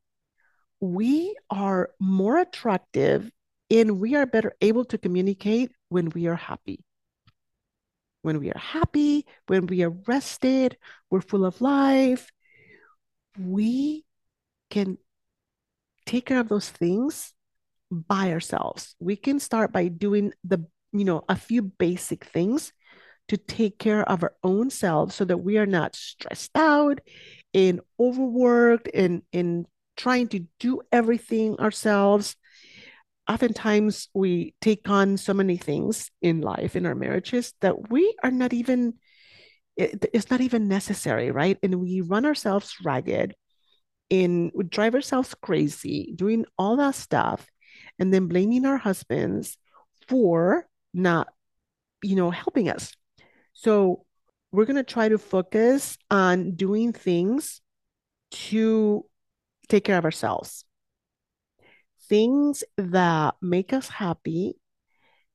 we 0.78 1.34
are 1.48 1.88
more 1.98 2.36
attractive 2.36 3.30
and 3.70 3.98
we 3.98 4.14
are 4.14 4.26
better 4.26 4.52
able 4.60 4.84
to 4.84 4.98
communicate 4.98 5.72
when 5.88 6.10
we 6.10 6.26
are 6.26 6.36
happy 6.36 6.84
when 8.22 8.38
we 8.38 8.50
are 8.50 8.58
happy, 8.58 9.26
when 9.48 9.66
we 9.66 9.82
are 9.82 9.90
rested, 9.90 10.76
we're 11.10 11.20
full 11.20 11.44
of 11.44 11.60
life, 11.60 12.30
we 13.36 14.04
can 14.70 14.96
take 16.06 16.26
care 16.26 16.38
of 16.38 16.48
those 16.48 16.70
things 16.70 17.32
by 17.90 18.30
ourselves. 18.30 18.94
We 19.00 19.16
can 19.16 19.40
start 19.40 19.72
by 19.72 19.88
doing 19.88 20.34
the, 20.44 20.64
you 20.92 21.04
know, 21.04 21.24
a 21.28 21.36
few 21.36 21.62
basic 21.62 22.24
things 22.24 22.72
to 23.28 23.36
take 23.36 23.78
care 23.78 24.02
of 24.08 24.22
our 24.22 24.34
own 24.42 24.70
selves 24.70 25.14
so 25.14 25.24
that 25.24 25.38
we 25.38 25.58
are 25.58 25.66
not 25.66 25.94
stressed 25.94 26.56
out 26.56 27.00
and 27.54 27.80
overworked 27.98 28.88
and, 28.92 29.22
and 29.32 29.66
trying 29.96 30.28
to 30.28 30.46
do 30.58 30.80
everything 30.90 31.58
ourselves 31.58 32.36
oftentimes 33.28 34.08
we 34.14 34.54
take 34.60 34.88
on 34.88 35.16
so 35.16 35.32
many 35.32 35.56
things 35.56 36.10
in 36.20 36.40
life 36.40 36.76
in 36.76 36.86
our 36.86 36.94
marriages 36.94 37.54
that 37.60 37.90
we 37.90 38.14
are 38.22 38.30
not 38.30 38.52
even 38.52 38.94
it, 39.76 40.04
it's 40.12 40.30
not 40.30 40.42
even 40.42 40.68
necessary, 40.68 41.30
right? 41.30 41.58
And 41.62 41.80
we 41.80 42.02
run 42.02 42.26
ourselves 42.26 42.74
ragged 42.84 43.34
and 44.10 44.50
we 44.54 44.64
drive 44.64 44.94
ourselves 44.94 45.34
crazy 45.40 46.12
doing 46.14 46.44
all 46.58 46.76
that 46.76 46.94
stuff 46.94 47.46
and 47.98 48.12
then 48.12 48.26
blaming 48.26 48.66
our 48.66 48.76
husbands 48.76 49.56
for 50.08 50.66
not, 50.92 51.28
you 52.02 52.16
know, 52.16 52.30
helping 52.30 52.68
us. 52.68 52.94
So 53.52 54.04
we're 54.50 54.66
going 54.66 54.76
to 54.76 54.82
try 54.82 55.08
to 55.08 55.18
focus 55.18 55.96
on 56.10 56.52
doing 56.52 56.92
things 56.92 57.60
to 58.32 59.04
take 59.68 59.84
care 59.84 59.98
of 59.98 60.04
ourselves. 60.04 60.64
Things 62.08 62.64
that 62.76 63.36
make 63.40 63.72
us 63.72 63.88
happy 63.88 64.54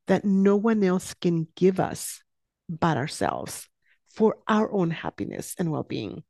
that 0.08 0.26
no 0.26 0.56
one 0.56 0.84
else 0.84 1.14
can 1.14 1.48
give 1.56 1.80
us 1.80 2.22
but 2.70 2.98
ourselves 2.98 3.68
for 4.10 4.38
our 4.48 4.72
own 4.72 4.92
happiness 4.92 5.56
and 5.58 5.72
well 5.72 5.84
being. 5.84 6.24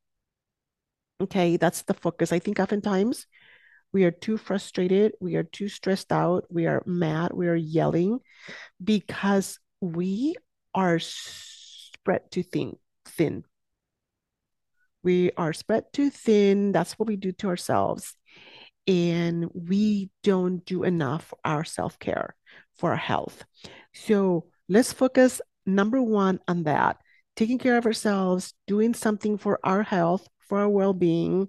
Okay, 1.19 1.57
that's 1.57 1.81
the 1.83 1.93
focus. 1.93 2.31
I 2.31 2.39
think 2.39 2.59
oftentimes 2.59 3.25
we 3.97 4.03
are 4.03 4.11
too 4.11 4.37
frustrated, 4.37 5.13
we 5.19 5.37
are 5.37 5.43
too 5.43 5.67
stressed 5.67 6.11
out, 6.11 6.45
we 6.51 6.67
are 6.67 6.83
mad, 6.85 7.31
we 7.33 7.47
are 7.47 7.55
yelling 7.55 8.19
because 8.83 9.57
we 9.81 10.35
are 10.75 10.99
spread 10.99 12.29
too 12.29 12.43
thin. 12.43 12.77
thin. 13.07 13.43
We 15.01 15.31
are 15.35 15.51
spread 15.51 15.85
too 15.93 16.11
thin. 16.11 16.73
That's 16.73 16.93
what 16.99 17.07
we 17.07 17.15
do 17.15 17.31
to 17.39 17.47
ourselves. 17.47 18.13
And 18.85 19.49
we 19.55 20.11
don't 20.21 20.63
do 20.63 20.83
enough 20.83 21.23
for 21.23 21.39
our 21.43 21.63
self 21.63 21.97
care, 21.97 22.35
for 22.77 22.91
our 22.91 22.97
health. 22.97 23.45
So 23.95 24.45
let's 24.69 24.93
focus 24.93 25.41
number 25.65 26.03
one 26.03 26.39
on 26.47 26.65
that 26.65 26.97
taking 27.35 27.57
care 27.57 27.79
of 27.79 27.87
ourselves, 27.87 28.53
doing 28.67 28.93
something 28.93 29.39
for 29.39 29.59
our 29.63 29.81
health, 29.81 30.27
for 30.47 30.59
our 30.59 30.69
well 30.69 30.93
being, 30.93 31.47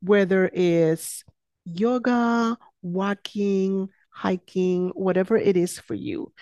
whether 0.00 0.48
it's 0.54 1.22
yoga, 1.64 2.56
walking, 2.82 3.88
hiking, 4.10 4.90
whatever 4.94 5.36
it 5.36 5.56
is 5.56 5.78
for 5.78 5.94
you. 5.94 6.32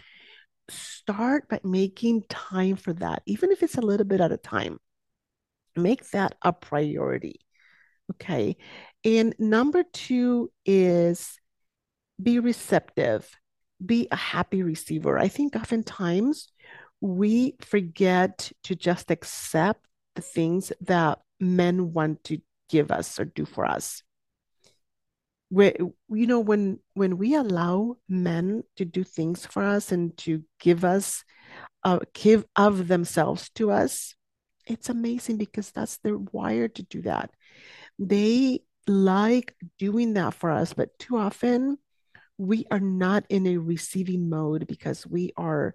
Start 0.68 1.48
by 1.48 1.60
making 1.64 2.24
time 2.28 2.76
for 2.76 2.92
that, 2.94 3.22
even 3.26 3.50
if 3.50 3.62
it's 3.62 3.76
a 3.76 3.82
little 3.82 4.06
bit 4.06 4.20
at 4.20 4.32
a 4.32 4.36
time. 4.36 4.78
Make 5.76 6.10
that 6.10 6.36
a 6.42 6.52
priority. 6.52 7.40
Okay. 8.12 8.56
And 9.04 9.34
number 9.38 9.84
two 9.92 10.50
is 10.64 11.38
be 12.22 12.38
receptive, 12.38 13.28
be 13.84 14.08
a 14.10 14.16
happy 14.16 14.62
receiver. 14.62 15.18
I 15.18 15.28
think 15.28 15.56
oftentimes 15.56 16.48
we 17.00 17.56
forget 17.62 18.52
to 18.64 18.74
just 18.74 19.10
accept 19.10 19.86
the 20.16 20.22
things 20.22 20.72
that 20.82 21.20
men 21.38 21.92
want 21.92 22.24
to 22.24 22.38
give 22.68 22.90
us 22.90 23.18
or 23.18 23.24
do 23.24 23.44
for 23.44 23.64
us. 23.64 24.02
You 25.50 25.94
know, 26.08 26.40
when 26.40 26.78
when 26.94 27.18
we 27.18 27.34
allow 27.34 27.96
men 28.08 28.62
to 28.76 28.84
do 28.84 29.02
things 29.02 29.46
for 29.46 29.64
us 29.64 29.90
and 29.90 30.16
to 30.18 30.44
give 30.60 30.84
us, 30.84 31.24
uh, 31.84 32.00
give 32.14 32.44
of 32.54 32.86
themselves 32.86 33.50
to 33.56 33.70
us, 33.72 34.14
it's 34.66 34.88
amazing 34.88 35.38
because 35.38 35.70
that's 35.72 35.98
they're 35.98 36.16
wired 36.16 36.76
to 36.76 36.84
do 36.84 37.02
that. 37.02 37.30
They 37.98 38.60
like 38.86 39.54
doing 39.78 40.14
that 40.14 40.34
for 40.34 40.50
us, 40.50 40.72
but 40.72 40.98
too 40.98 41.16
often 41.16 41.78
we 42.38 42.64
are 42.70 42.80
not 42.80 43.24
in 43.28 43.46
a 43.46 43.58
receiving 43.58 44.30
mode 44.30 44.66
because 44.66 45.06
we 45.06 45.32
are 45.36 45.74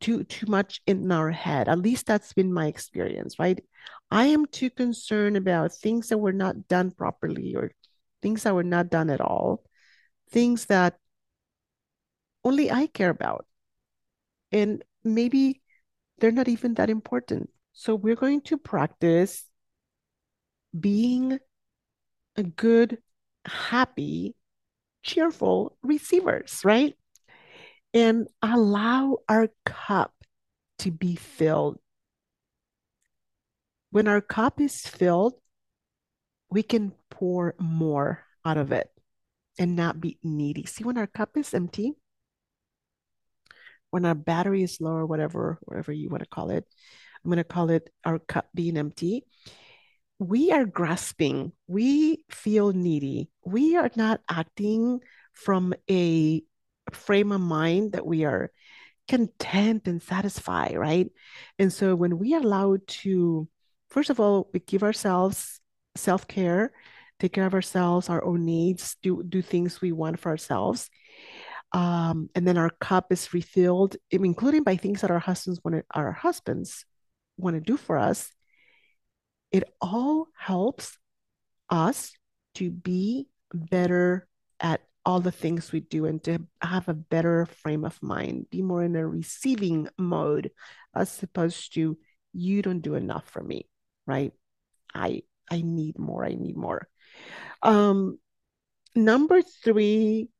too 0.00 0.24
too 0.24 0.46
much 0.46 0.80
in 0.86 1.10
our 1.10 1.30
head. 1.30 1.68
At 1.68 1.78
least 1.78 2.06
that's 2.06 2.32
been 2.32 2.52
my 2.52 2.66
experience, 2.66 3.38
right? 3.38 3.60
I 4.10 4.26
am 4.26 4.46
too 4.46 4.70
concerned 4.70 5.36
about 5.36 5.72
things 5.72 6.08
that 6.08 6.18
were 6.18 6.32
not 6.32 6.68
done 6.68 6.90
properly 6.90 7.54
or 7.54 7.72
things 8.22 8.42
that 8.42 8.54
were 8.54 8.64
not 8.64 8.90
done 8.90 9.10
at 9.10 9.20
all, 9.20 9.64
things 10.30 10.66
that 10.66 10.98
only 12.44 12.70
I 12.70 12.86
care 12.86 13.10
about. 13.10 13.46
And 14.52 14.84
maybe 15.04 15.62
they're 16.18 16.32
not 16.32 16.48
even 16.48 16.74
that 16.74 16.90
important. 16.90 17.50
So 17.72 17.94
we're 17.94 18.16
going 18.16 18.40
to 18.42 18.56
practice 18.56 19.44
being 20.78 21.38
a 22.36 22.42
good, 22.42 22.98
happy, 23.44 24.34
cheerful 25.02 25.76
receivers, 25.82 26.60
right? 26.64 26.94
And 27.94 28.28
allow 28.42 29.18
our 29.28 29.48
cup 29.64 30.12
to 30.80 30.90
be 30.90 31.16
filled 31.16 31.78
when 33.90 34.08
our 34.08 34.20
cup 34.20 34.60
is 34.60 34.82
filled, 34.82 35.34
we 36.50 36.62
can 36.62 36.92
pour 37.10 37.54
more 37.58 38.24
out 38.44 38.56
of 38.56 38.72
it 38.72 38.90
and 39.58 39.76
not 39.76 40.00
be 40.00 40.18
needy. 40.22 40.66
See, 40.66 40.84
when 40.84 40.98
our 40.98 41.06
cup 41.06 41.36
is 41.36 41.52
empty, 41.54 41.94
when 43.90 44.04
our 44.04 44.14
battery 44.14 44.62
is 44.62 44.80
low 44.80 44.92
or 44.92 45.06
whatever, 45.06 45.58
whatever 45.62 45.92
you 45.92 46.08
want 46.08 46.22
to 46.22 46.28
call 46.28 46.50
it, 46.50 46.64
I'm 47.24 47.30
going 47.30 47.38
to 47.38 47.44
call 47.44 47.70
it 47.70 47.90
our 48.04 48.18
cup 48.18 48.48
being 48.54 48.76
empty. 48.76 49.24
We 50.18 50.52
are 50.52 50.64
grasping. 50.64 51.52
We 51.66 52.24
feel 52.30 52.72
needy. 52.72 53.30
We 53.44 53.76
are 53.76 53.90
not 53.96 54.20
acting 54.28 55.00
from 55.32 55.74
a 55.90 56.42
frame 56.92 57.32
of 57.32 57.40
mind 57.40 57.92
that 57.92 58.06
we 58.06 58.24
are 58.24 58.50
content 59.06 59.86
and 59.86 60.02
satisfied, 60.02 60.76
right? 60.76 61.10
And 61.58 61.72
so 61.72 61.94
when 61.94 62.18
we 62.18 62.34
allow 62.34 62.78
to 62.86 63.48
first 63.88 64.10
of 64.10 64.20
all, 64.20 64.48
we 64.52 64.60
give 64.60 64.82
ourselves 64.82 65.60
self 65.96 66.26
care, 66.28 66.72
take 67.20 67.32
care 67.32 67.46
of 67.46 67.54
ourselves, 67.54 68.08
our 68.08 68.24
own 68.24 68.44
needs, 68.44 68.96
do 69.02 69.22
do 69.22 69.42
things 69.42 69.80
we 69.80 69.92
want 69.92 70.18
for 70.18 70.30
ourselves. 70.30 70.90
Um, 71.72 72.30
and 72.34 72.46
then 72.46 72.56
our 72.56 72.70
cup 72.70 73.12
is 73.12 73.34
refilled, 73.34 73.96
including 74.10 74.62
by 74.62 74.76
things 74.76 75.02
that 75.02 75.10
our 75.10 75.18
husbands 75.18 75.60
want 75.64 75.84
our 75.94 76.12
husbands 76.12 76.84
want 77.36 77.56
to 77.56 77.60
do 77.60 77.76
for 77.76 77.98
us. 77.98 78.30
It 79.52 79.64
all 79.80 80.28
helps 80.36 80.98
us 81.70 82.12
to 82.54 82.70
be 82.70 83.28
better 83.52 84.26
at 84.60 84.82
all 85.04 85.20
the 85.20 85.32
things 85.32 85.72
we 85.72 85.80
do 85.80 86.04
and 86.04 86.22
to 86.24 86.38
have 86.60 86.88
a 86.88 86.94
better 86.94 87.46
frame 87.46 87.84
of 87.84 88.02
mind, 88.02 88.46
be 88.50 88.60
more 88.62 88.82
in 88.82 88.96
a 88.96 89.06
receiving 89.06 89.88
mode 89.96 90.50
as 90.94 91.22
opposed 91.22 91.72
to 91.74 91.96
you 92.34 92.62
don't 92.62 92.80
do 92.80 92.94
enough 92.94 93.24
for 93.28 93.42
me 93.42 93.66
right? 94.08 94.32
I 94.94 95.22
I 95.50 95.62
need 95.62 95.98
more. 95.98 96.24
I 96.24 96.34
need 96.34 96.56
more. 96.56 96.88
Um, 97.62 98.18
number 98.94 99.42
three, 99.42 100.30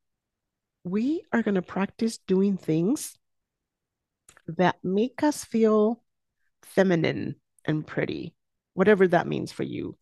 we 0.85 1.23
are 1.33 1.42
going 1.42 1.57
to 1.57 1.62
practice 1.62 2.18
doing 2.27 2.57
things 2.57 3.16
that 4.57 4.77
make 4.83 5.23
us 5.23 5.44
feel 5.44 6.03
feminine 6.62 7.37
and 7.64 7.87
pretty, 7.87 8.35
whatever 8.75 9.07
that 9.09 9.27
means 9.27 9.53
for 9.53 9.62
you. 9.62 9.97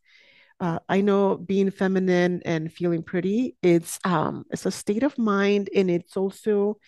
Uh, 0.58 0.78
I 0.88 1.00
know 1.02 1.36
being 1.36 1.70
feminine 1.70 2.42
and 2.44 2.72
feeling 2.72 3.02
pretty, 3.02 3.56
it's 3.62 3.98
um, 4.04 4.46
it's 4.50 4.64
a 4.64 4.70
state 4.70 5.02
of 5.02 5.18
mind, 5.18 5.68
and 5.74 5.90
it's 5.90 6.16
also 6.16 6.78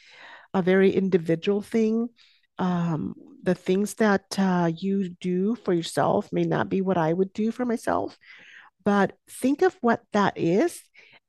a 0.55 0.63
very 0.63 0.91
individual 0.91 1.61
thing. 1.61 2.09
Um, 2.59 3.15
the 3.43 3.55
things 3.55 3.95
that 3.95 4.39
uh, 4.39 4.71
you 4.75 5.11
do 5.21 5.55
for 5.55 5.73
yourself 5.73 6.29
may 6.33 6.45
not 6.45 6.69
be 6.69 6.81
what 6.81 6.99
I 6.99 7.13
would 7.13 7.33
do 7.33 7.51
for 7.51 7.65
myself, 7.65 8.19
but 8.85 9.13
think 9.31 9.63
of 9.63 9.77
what 9.81 10.03
that 10.13 10.37
is 10.37 10.81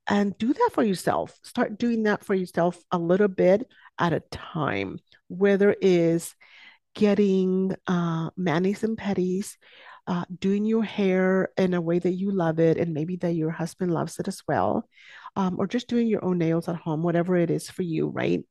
and 0.06 0.36
do 0.36 0.52
that 0.52 0.70
for 0.72 0.82
yourself. 0.82 1.38
Start 1.42 1.78
doing 1.78 2.02
that 2.02 2.24
for 2.24 2.34
yourself 2.34 2.76
a 2.90 2.98
little 2.98 3.28
bit 3.28 3.66
at 3.98 4.12
a 4.12 4.22
time, 4.30 4.98
whether 5.28 5.70
it 5.70 5.78
is 5.82 6.34
getting 6.94 7.74
uh, 7.86 8.30
manis 8.36 8.82
and 8.82 8.98
pedis, 8.98 9.56
uh, 10.06 10.24
doing 10.40 10.64
your 10.64 10.82
hair 10.82 11.50
in 11.56 11.74
a 11.74 11.80
way 11.80 12.00
that 12.00 12.12
you 12.12 12.32
love 12.32 12.58
it, 12.58 12.76
and 12.76 12.92
maybe 12.92 13.16
that 13.16 13.34
your 13.34 13.50
husband 13.50 13.94
loves 13.94 14.18
it 14.18 14.26
as 14.26 14.42
well, 14.48 14.88
um, 15.36 15.56
or 15.58 15.66
just 15.66 15.88
doing 15.88 16.06
your 16.06 16.24
own 16.24 16.38
nails 16.38 16.68
at 16.68 16.76
home, 16.76 17.02
whatever 17.02 17.36
it 17.36 17.50
is 17.50 17.70
for 17.70 17.82
you, 17.82 18.08
right? 18.08 18.44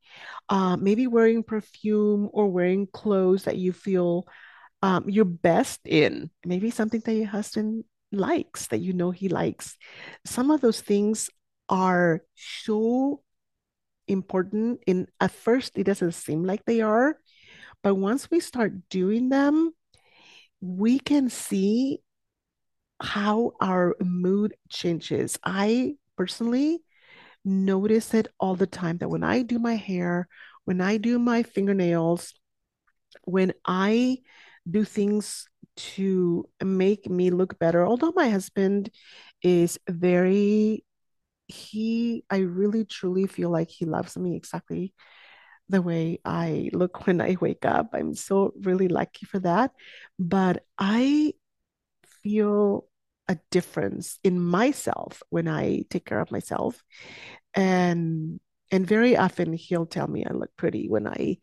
Uh, 0.49 0.77
maybe 0.77 1.07
wearing 1.07 1.43
perfume 1.43 2.29
or 2.33 2.47
wearing 2.47 2.87
clothes 2.91 3.43
that 3.43 3.57
you 3.57 3.73
feel 3.73 4.25
um, 4.81 5.09
your 5.09 5.25
best 5.25 5.81
in, 5.85 6.29
maybe 6.45 6.71
something 6.71 7.01
that 7.05 7.13
your 7.13 7.27
husband 7.27 7.83
likes, 8.11 8.67
that 8.67 8.79
you 8.79 8.93
know 8.93 9.11
he 9.11 9.29
likes. 9.29 9.77
Some 10.25 10.51
of 10.51 10.61
those 10.61 10.81
things 10.81 11.29
are 11.67 12.23
so 12.35 13.21
important. 14.07 14.81
In 14.87 15.07
at 15.19 15.31
first, 15.31 15.77
it 15.77 15.83
doesn't 15.83 16.13
seem 16.13 16.43
like 16.43 16.65
they 16.65 16.81
are, 16.81 17.17
but 17.83 17.95
once 17.95 18.31
we 18.31 18.39
start 18.39 18.89
doing 18.89 19.29
them, 19.29 19.71
we 20.61 20.99
can 20.99 21.29
see 21.29 21.99
how 23.01 23.53
our 23.61 23.95
mood 24.01 24.55
changes. 24.69 25.39
I 25.43 25.95
personally 26.19 26.83
notice 27.45 28.13
it 28.13 28.27
all 28.39 28.55
the 28.55 28.67
time 28.67 28.97
that 28.97 29.09
when 29.09 29.23
I 29.23 29.41
do 29.41 29.57
my 29.57 29.75
hair, 29.75 30.27
when 30.65 30.81
I 30.81 30.97
do 30.97 31.17
my 31.17 31.43
fingernails, 31.43 32.33
when 33.23 33.53
I 33.65 34.19
do 34.69 34.83
things 34.83 35.47
to 35.77 36.45
make 36.61 37.09
me 37.09 37.29
look 37.29 37.57
better. 37.57 37.85
Although 37.85 38.11
my 38.15 38.29
husband 38.29 38.89
is 39.41 39.79
very, 39.89 40.83
he, 41.47 42.25
I 42.29 42.39
really 42.39 42.83
truly 42.83 43.27
feel 43.27 43.49
like 43.49 43.69
he 43.69 43.85
loves 43.85 44.17
me 44.17 44.35
exactly 44.35 44.93
the 45.69 45.81
way 45.81 46.19
I 46.25 46.69
look 46.73 47.07
when 47.07 47.21
I 47.21 47.37
wake 47.39 47.65
up. 47.65 47.91
I'm 47.93 48.13
so 48.13 48.53
really 48.61 48.89
lucky 48.89 49.25
for 49.25 49.39
that. 49.39 49.71
But 50.19 50.65
I 50.77 51.33
feel 52.23 52.85
a 53.29 53.37
difference 53.51 54.19
in 54.23 54.39
myself 54.41 55.23
when 55.29 55.47
I 55.47 55.83
take 55.89 56.05
care 56.05 56.19
of 56.19 56.31
myself. 56.31 56.83
And 57.53 58.39
and 58.71 58.85
very 58.85 59.15
often 59.15 59.53
he'll 59.53 59.85
tell 59.85 60.07
me 60.07 60.25
I 60.25 60.33
look 60.33 60.51
pretty 60.57 60.89
when 60.89 61.07
I 61.07 61.37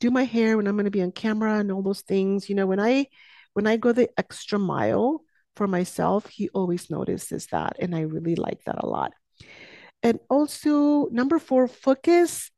do 0.00 0.10
my 0.10 0.24
hair, 0.24 0.56
when 0.56 0.66
I'm 0.66 0.76
going 0.76 0.86
to 0.86 0.90
be 0.90 1.02
on 1.02 1.12
camera 1.12 1.58
and 1.58 1.70
all 1.70 1.82
those 1.82 2.02
things. 2.02 2.48
You 2.48 2.54
know, 2.54 2.66
when 2.66 2.80
I 2.80 3.06
when 3.52 3.66
I 3.66 3.76
go 3.76 3.92
the 3.92 4.08
extra 4.16 4.58
mile 4.58 5.22
for 5.56 5.66
myself, 5.66 6.26
he 6.26 6.48
always 6.50 6.90
notices 6.90 7.46
that. 7.48 7.76
And 7.78 7.94
I 7.94 8.00
really 8.00 8.36
like 8.36 8.64
that 8.64 8.82
a 8.82 8.86
lot. 8.86 9.12
And 10.02 10.18
also, 10.28 11.06
number 11.06 11.38
four, 11.38 11.66
focus 11.68 12.50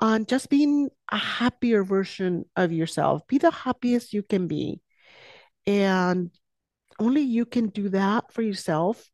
on 0.00 0.26
just 0.26 0.50
being 0.50 0.90
a 1.10 1.16
happier 1.16 1.84
version 1.84 2.44
of 2.56 2.72
yourself. 2.72 3.26
Be 3.28 3.38
the 3.38 3.52
happiest 3.52 4.12
you 4.12 4.22
can 4.22 4.48
be. 4.48 4.80
And 5.66 6.30
only 6.98 7.22
you 7.22 7.44
can 7.46 7.68
do 7.68 7.88
that 7.90 8.32
for 8.32 8.42
yourself. 8.42 9.08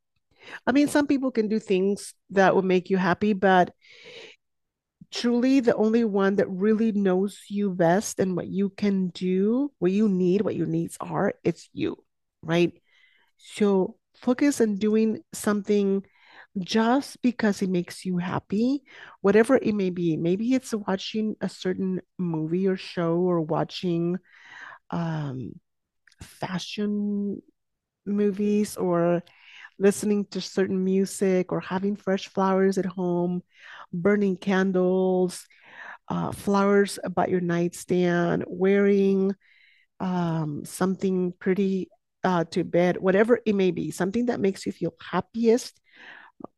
I 0.67 0.73
mean, 0.73 0.89
some 0.89 1.07
people 1.07 1.31
can 1.31 1.49
do 1.49 1.59
things 1.59 2.15
that 2.31 2.55
will 2.55 2.63
make 2.63 2.91
you 2.91 2.97
happy, 2.97 3.33
but 3.33 3.73
truly 5.11 5.61
the 5.61 5.75
only 5.75 6.05
one 6.05 6.37
that 6.37 6.49
really 6.51 6.93
knows 6.93 7.41
you 7.49 7.71
best 7.71 8.21
and 8.21 8.37
what 8.37 8.49
you 8.49 8.71
can 8.71 9.09
do, 9.09 9.73
what 9.79 9.93
you 9.93 10.09
need, 10.09 10.43
what 10.43 10.57
your 10.57 10.67
needs 10.67 10.97
are, 11.01 11.35
it's 11.45 11.69
you, 11.73 11.97
right? 12.43 12.73
So 13.37 13.97
focus 14.15 14.61
on 14.61 14.77
doing 14.77 15.23
something 15.33 16.05
just 16.59 17.23
because 17.23 17.63
it 17.63 17.71
makes 17.71 18.05
you 18.05 18.19
happy, 18.19 18.83
whatever 19.21 19.57
it 19.57 19.75
may 19.75 19.91
be. 19.91 20.17
Maybe 20.17 20.55
it's 20.55 20.75
watching 20.75 21.37
a 21.41 21.49
certain 21.49 22.01
movie 22.19 22.67
or 22.67 22.77
show 22.77 23.17
or 23.17 23.41
watching 23.41 24.19
um, 24.91 25.53
fashion 26.23 27.43
movies 28.09 28.77
or 28.77 29.23
listening 29.79 30.27
to 30.27 30.41
certain 30.41 30.85
music 30.85 31.53
or 31.53 31.61
having 31.61 31.97
fresh 31.97 32.29
flowers 32.29 32.79
at 32.79 32.87
home, 32.87 33.43
burning 33.93 34.37
candles, 34.37 35.47
uh, 36.09 36.33
flowers 36.33 36.99
about 37.05 37.31
your 37.31 37.41
nightstand, 37.41 38.45
wearing 38.49 39.35
um, 40.01 40.65
something 40.65 41.33
pretty 41.39 41.89
uh, 42.25 42.45
to 42.45 42.65
bed, 42.65 42.97
whatever 42.99 43.41
it 43.47 43.55
may 43.55 43.71
be, 43.71 43.91
something 43.91 44.27
that 44.27 44.41
makes 44.41 44.67
you 44.67 44.73
feel 44.73 44.95
happiest, 45.01 45.81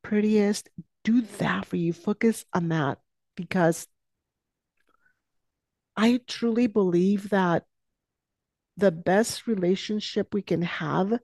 prettiest. 0.02 0.68
Do 1.04 1.22
that 1.38 1.66
for 1.66 1.76
you. 1.76 1.92
Focus 1.92 2.44
on 2.52 2.68
that 2.68 2.98
because 3.34 3.86
I 5.96 6.20
truly 6.26 6.66
believe 6.66 7.30
that 7.30 7.64
the 8.76 8.90
best 8.90 9.46
relationship 9.46 10.32
we 10.32 10.42
can 10.42 10.62
have 10.62 11.18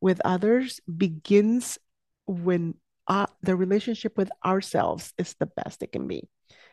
with 0.00 0.20
others 0.24 0.80
begins 0.84 1.78
when 2.26 2.74
uh, 3.06 3.26
the 3.42 3.56
relationship 3.56 4.16
with 4.16 4.30
ourselves 4.44 5.12
is 5.18 5.34
the 5.34 5.46
best 5.46 5.82
it 5.82 5.92
can 5.92 6.06
be. 6.06 6.28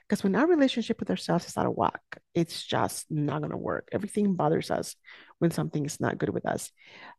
Because 0.07 0.23
when 0.23 0.35
our 0.35 0.45
relationship 0.45 0.99
with 0.99 1.09
ourselves 1.09 1.47
is 1.47 1.57
out 1.57 1.65
of 1.65 1.73
whack, 1.73 2.01
it's 2.35 2.63
just 2.63 3.09
not 3.09 3.39
going 3.39 3.51
to 3.51 3.57
work. 3.57 3.87
Everything 3.91 4.35
bothers 4.35 4.69
us 4.69 4.95
when 5.39 5.49
something 5.49 5.83
is 5.85 5.99
not 5.99 6.19
good 6.19 6.29
with 6.29 6.45
us. 6.45 6.71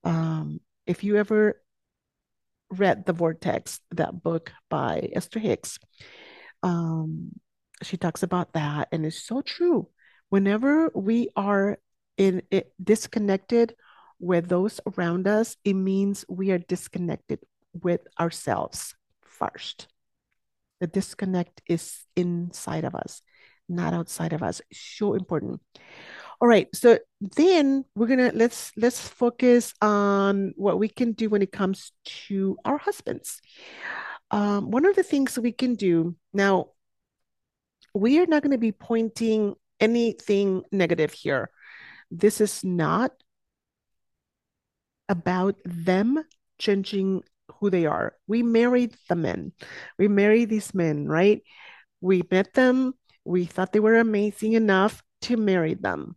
Um, 0.04 0.60
if 0.86 1.02
you 1.02 1.16
ever 1.16 1.60
read 2.70 3.04
The 3.04 3.12
Vortex, 3.12 3.80
that 3.92 4.22
book 4.22 4.52
by 4.70 5.10
Esther 5.12 5.40
Hicks, 5.40 5.78
um, 6.62 7.32
she 7.82 7.96
talks 7.96 8.22
about 8.22 8.52
that, 8.52 8.88
and 8.92 9.04
it's 9.04 9.22
so 9.22 9.42
true. 9.42 9.88
Whenever 10.28 10.90
we 10.94 11.28
are 11.36 11.78
in 12.16 12.42
it, 12.50 12.72
disconnected 12.82 13.74
with 14.18 14.48
those 14.48 14.80
around 14.96 15.26
us, 15.26 15.56
it 15.64 15.74
means 15.74 16.24
we 16.28 16.50
are 16.50 16.58
disconnected 16.58 17.40
with 17.82 18.00
ourselves 18.18 18.94
first. 19.22 19.88
The 20.80 20.86
disconnect 20.86 21.62
is 21.66 22.04
inside 22.16 22.84
of 22.84 22.94
us, 22.94 23.22
not 23.68 23.94
outside 23.94 24.32
of 24.32 24.42
us. 24.42 24.60
So 24.72 25.14
important. 25.14 25.60
All 26.40 26.48
right. 26.48 26.68
So 26.74 26.98
then 27.20 27.84
we're 27.94 28.08
gonna 28.08 28.30
let's 28.34 28.72
let's 28.76 29.00
focus 29.00 29.72
on 29.80 30.52
what 30.56 30.78
we 30.78 30.88
can 30.88 31.12
do 31.12 31.30
when 31.30 31.42
it 31.42 31.52
comes 31.52 31.92
to 32.28 32.58
our 32.64 32.76
husbands. 32.76 33.40
Um, 34.30 34.70
one 34.70 34.84
of 34.84 34.96
the 34.96 35.02
things 35.02 35.38
we 35.38 35.52
can 35.52 35.74
do 35.76 36.16
now, 36.32 36.70
we 37.94 38.18
are 38.20 38.26
not 38.26 38.42
going 38.42 38.52
to 38.52 38.58
be 38.58 38.72
pointing 38.72 39.54
anything 39.80 40.62
negative 40.72 41.12
here. 41.12 41.50
This 42.10 42.40
is 42.40 42.64
not 42.64 43.12
about 45.08 45.56
them 45.64 46.22
changing 46.58 47.22
who 47.58 47.70
they 47.70 47.86
are. 47.86 48.14
We 48.26 48.42
married 48.42 48.94
the 49.08 49.16
men. 49.16 49.52
We 49.98 50.08
married 50.08 50.50
these 50.50 50.74
men, 50.74 51.06
right? 51.06 51.42
We 52.00 52.22
met 52.30 52.54
them. 52.54 52.94
We 53.24 53.44
thought 53.44 53.72
they 53.72 53.80
were 53.80 53.98
amazing 53.98 54.52
enough 54.52 55.02
to 55.22 55.36
marry 55.36 55.74
them. 55.74 56.16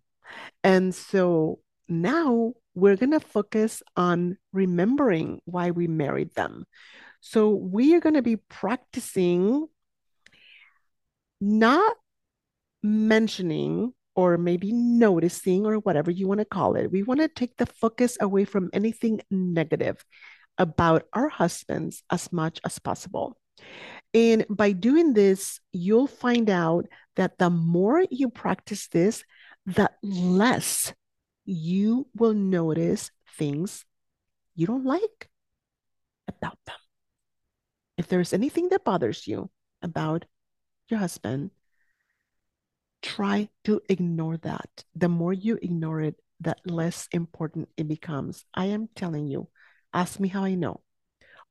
And 0.63 0.93
so 0.93 1.59
now 1.87 2.53
we're 2.75 2.95
going 2.95 3.11
to 3.11 3.19
focus 3.19 3.81
on 3.95 4.37
remembering 4.53 5.41
why 5.45 5.71
we 5.71 5.87
married 5.87 6.35
them. 6.35 6.65
So 7.21 7.49
we 7.49 7.95
are 7.95 7.99
going 7.99 8.15
to 8.15 8.21
be 8.21 8.37
practicing 8.37 9.67
not 11.41 11.95
mentioning 12.83 13.93
or 14.19 14.37
maybe 14.37 14.73
noticing 14.73 15.65
or 15.65 15.75
whatever 15.75 16.11
you 16.11 16.27
want 16.27 16.41
to 16.41 16.45
call 16.45 16.75
it. 16.75 16.91
We 16.91 17.03
want 17.03 17.21
to 17.21 17.29
take 17.29 17.55
the 17.55 17.65
focus 17.65 18.17
away 18.19 18.43
from 18.43 18.69
anything 18.73 19.21
negative 19.31 20.03
about 20.57 21.07
our 21.13 21.29
husbands 21.29 22.03
as 22.11 22.33
much 22.33 22.59
as 22.65 22.79
possible. 22.79 23.37
And 24.13 24.45
by 24.49 24.73
doing 24.73 25.13
this, 25.13 25.61
you'll 25.71 26.07
find 26.07 26.49
out 26.49 26.87
that 27.15 27.37
the 27.37 27.49
more 27.49 28.03
you 28.11 28.29
practice 28.29 28.89
this, 28.89 29.23
the 29.65 29.89
less 30.03 30.93
you 31.45 32.05
will 32.13 32.33
notice 32.33 33.11
things 33.37 33.85
you 34.53 34.67
don't 34.67 34.83
like 34.83 35.29
about 36.27 36.59
them. 36.67 36.75
If 37.97 38.09
there's 38.09 38.33
anything 38.33 38.67
that 38.69 38.83
bothers 38.83 39.27
you 39.27 39.49
about 39.81 40.25
your 40.89 40.99
husband, 40.99 41.51
try 43.01 43.49
to 43.65 43.81
ignore 43.89 44.37
that. 44.37 44.69
The 44.95 45.09
more 45.09 45.33
you 45.33 45.57
ignore 45.61 46.01
it, 46.01 46.15
the 46.39 46.55
less 46.65 47.07
important 47.11 47.69
it 47.77 47.87
becomes. 47.87 48.45
I 48.53 48.65
am 48.67 48.89
telling 48.95 49.27
you, 49.27 49.49
ask 49.93 50.19
me 50.19 50.27
how 50.27 50.43
I 50.43 50.55
know. 50.55 50.81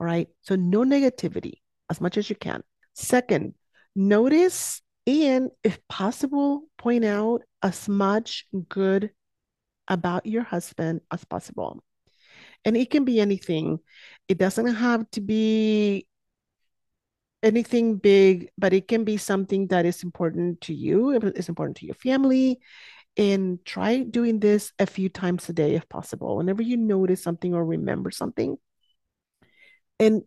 All 0.01 0.07
right. 0.07 0.29
So, 0.43 0.57
no 0.57 0.81
negativity 0.81 1.61
as 1.91 2.01
much 2.01 2.17
as 2.17 2.31
you 2.31 2.37
can. 2.37 2.63
Second, 2.95 3.55
notice 3.95 4.81
and, 5.07 5.51
if 5.65 5.79
possible, 5.89 6.65
point 6.77 7.05
out 7.05 7.43
as 7.63 7.89
much 7.89 8.47
good 8.69 9.11
about 9.89 10.27
your 10.27 10.43
husband 10.43 11.01
as 11.11 11.25
possible. 11.25 11.83
And 12.65 12.77
it 12.77 12.91
can 12.91 13.05
be 13.05 13.21
anything, 13.21 13.79
it 14.29 14.39
doesn't 14.39 14.75
have 14.75 15.11
to 15.13 15.21
be 15.21 16.07
anything 17.43 17.97
big, 17.97 18.51
but 18.59 18.73
it 18.73 18.89
can 18.89 19.05
be 19.05 19.17
something 19.17 19.69
that 19.69 19.87
is 19.87 20.03
important 20.03 20.61
to 20.63 20.75
you, 20.75 21.13
it's 21.13 21.49
important 21.49 21.77
to 21.79 21.87
your 21.87 21.95
family. 21.95 22.61
And 23.17 23.65
try 23.65 24.05
doing 24.05 24.39
this 24.39 24.73
a 24.79 24.87
few 24.87 25.09
times 25.09 25.49
a 25.49 25.53
day 25.53 25.75
if 25.75 25.89
possible. 25.89 26.37
Whenever 26.37 26.63
you 26.63 26.77
notice 26.77 27.21
something 27.21 27.53
or 27.53 27.65
remember 27.65 28.13
something. 28.13 28.59
And 29.99 30.23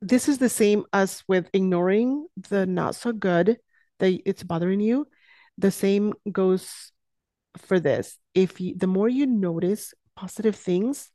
this 0.00 0.28
is 0.28 0.38
the 0.38 0.48
same 0.48 0.84
as 0.92 1.24
with 1.26 1.50
ignoring 1.52 2.28
the 2.48 2.64
not 2.64 2.94
so 2.94 3.12
good 3.12 3.58
that 3.98 4.20
it's 4.24 4.44
bothering 4.44 4.78
you. 4.78 5.08
The 5.56 5.72
same 5.72 6.14
goes 6.30 6.92
for 7.56 7.80
this. 7.80 8.16
If 8.34 8.60
you, 8.60 8.76
the 8.76 8.86
more 8.86 9.08
you 9.08 9.26
notice 9.26 9.94
positive 10.14 10.54
things, 10.54 11.10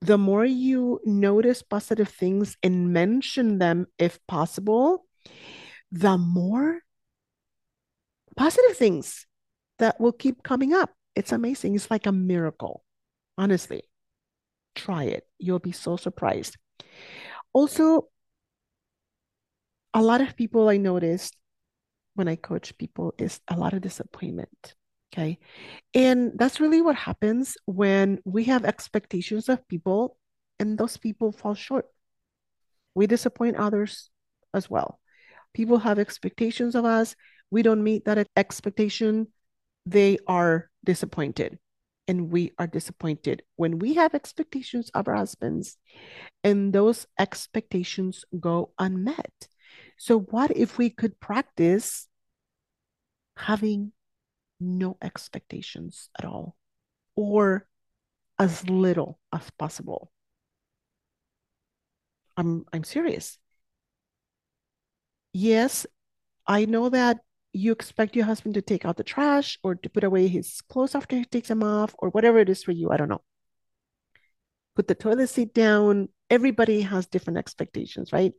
the 0.00 0.18
more 0.18 0.44
you 0.44 1.00
notice 1.04 1.62
positive 1.62 2.08
things 2.08 2.56
and 2.62 2.92
mention 2.92 3.58
them 3.58 3.86
if 3.98 4.18
possible, 4.26 5.06
the 5.90 6.18
more 6.18 6.80
positive 8.36 8.76
things 8.76 9.26
that 9.78 10.00
will 10.00 10.12
keep 10.12 10.42
coming 10.42 10.72
up. 10.72 10.92
It's 11.14 11.32
amazing. 11.32 11.74
It's 11.74 11.90
like 11.90 12.06
a 12.06 12.12
miracle. 12.12 12.84
Honestly, 13.38 13.82
try 14.74 15.04
it. 15.04 15.24
You'll 15.38 15.58
be 15.58 15.72
so 15.72 15.96
surprised. 15.96 16.56
Also, 17.52 18.08
a 19.94 20.02
lot 20.02 20.20
of 20.20 20.36
people 20.36 20.68
I 20.68 20.76
noticed 20.76 21.36
when 22.14 22.28
I 22.28 22.36
coach 22.36 22.76
people 22.76 23.14
is 23.18 23.40
a 23.48 23.56
lot 23.56 23.72
of 23.72 23.80
disappointment 23.80 24.74
Okay. 25.12 25.38
And 25.94 26.32
that's 26.36 26.60
really 26.60 26.82
what 26.82 26.96
happens 26.96 27.56
when 27.66 28.20
we 28.24 28.44
have 28.44 28.64
expectations 28.64 29.48
of 29.48 29.66
people 29.68 30.16
and 30.58 30.76
those 30.76 30.96
people 30.96 31.32
fall 31.32 31.54
short. 31.54 31.86
We 32.94 33.06
disappoint 33.06 33.56
others 33.56 34.10
as 34.54 34.68
well. 34.70 35.00
People 35.54 35.78
have 35.78 35.98
expectations 35.98 36.74
of 36.74 36.84
us. 36.84 37.14
We 37.50 37.62
don't 37.62 37.84
meet 37.84 38.04
that 38.04 38.26
expectation. 38.36 39.28
They 39.84 40.18
are 40.26 40.70
disappointed. 40.84 41.58
And 42.08 42.30
we 42.30 42.52
are 42.58 42.68
disappointed 42.68 43.42
when 43.56 43.78
we 43.80 43.94
have 43.94 44.14
expectations 44.14 44.90
of 44.94 45.08
our 45.08 45.16
husbands 45.16 45.76
and 46.44 46.72
those 46.72 47.06
expectations 47.18 48.24
go 48.38 48.72
unmet. 48.78 49.48
So, 49.98 50.20
what 50.20 50.56
if 50.56 50.78
we 50.78 50.90
could 50.90 51.18
practice 51.18 52.06
having 53.36 53.92
no 54.60 54.96
expectations 55.02 56.08
at 56.18 56.24
all 56.24 56.56
or 57.14 57.66
as 58.38 58.68
little 58.68 59.18
as 59.32 59.50
possible? 59.58 60.12
I'm 62.36 62.64
I'm 62.72 62.84
serious. 62.84 63.38
Yes, 65.32 65.86
I 66.46 66.64
know 66.66 66.88
that 66.90 67.18
you 67.52 67.72
expect 67.72 68.16
your 68.16 68.26
husband 68.26 68.54
to 68.54 68.62
take 68.62 68.84
out 68.84 68.96
the 68.96 69.04
trash 69.04 69.58
or 69.62 69.74
to 69.74 69.88
put 69.88 70.04
away 70.04 70.28
his 70.28 70.60
clothes 70.62 70.94
after 70.94 71.16
he 71.16 71.24
takes 71.24 71.48
them 71.48 71.62
off 71.62 71.94
or 71.98 72.10
whatever 72.10 72.38
it 72.38 72.48
is 72.48 72.62
for 72.62 72.72
you. 72.72 72.90
I 72.90 72.96
don't 72.96 73.08
know. 73.08 73.22
Put 74.74 74.88
the 74.88 74.94
toilet 74.94 75.28
seat 75.28 75.54
down. 75.54 76.08
Everybody 76.28 76.82
has 76.82 77.06
different 77.06 77.38
expectations, 77.38 78.12
right? 78.12 78.32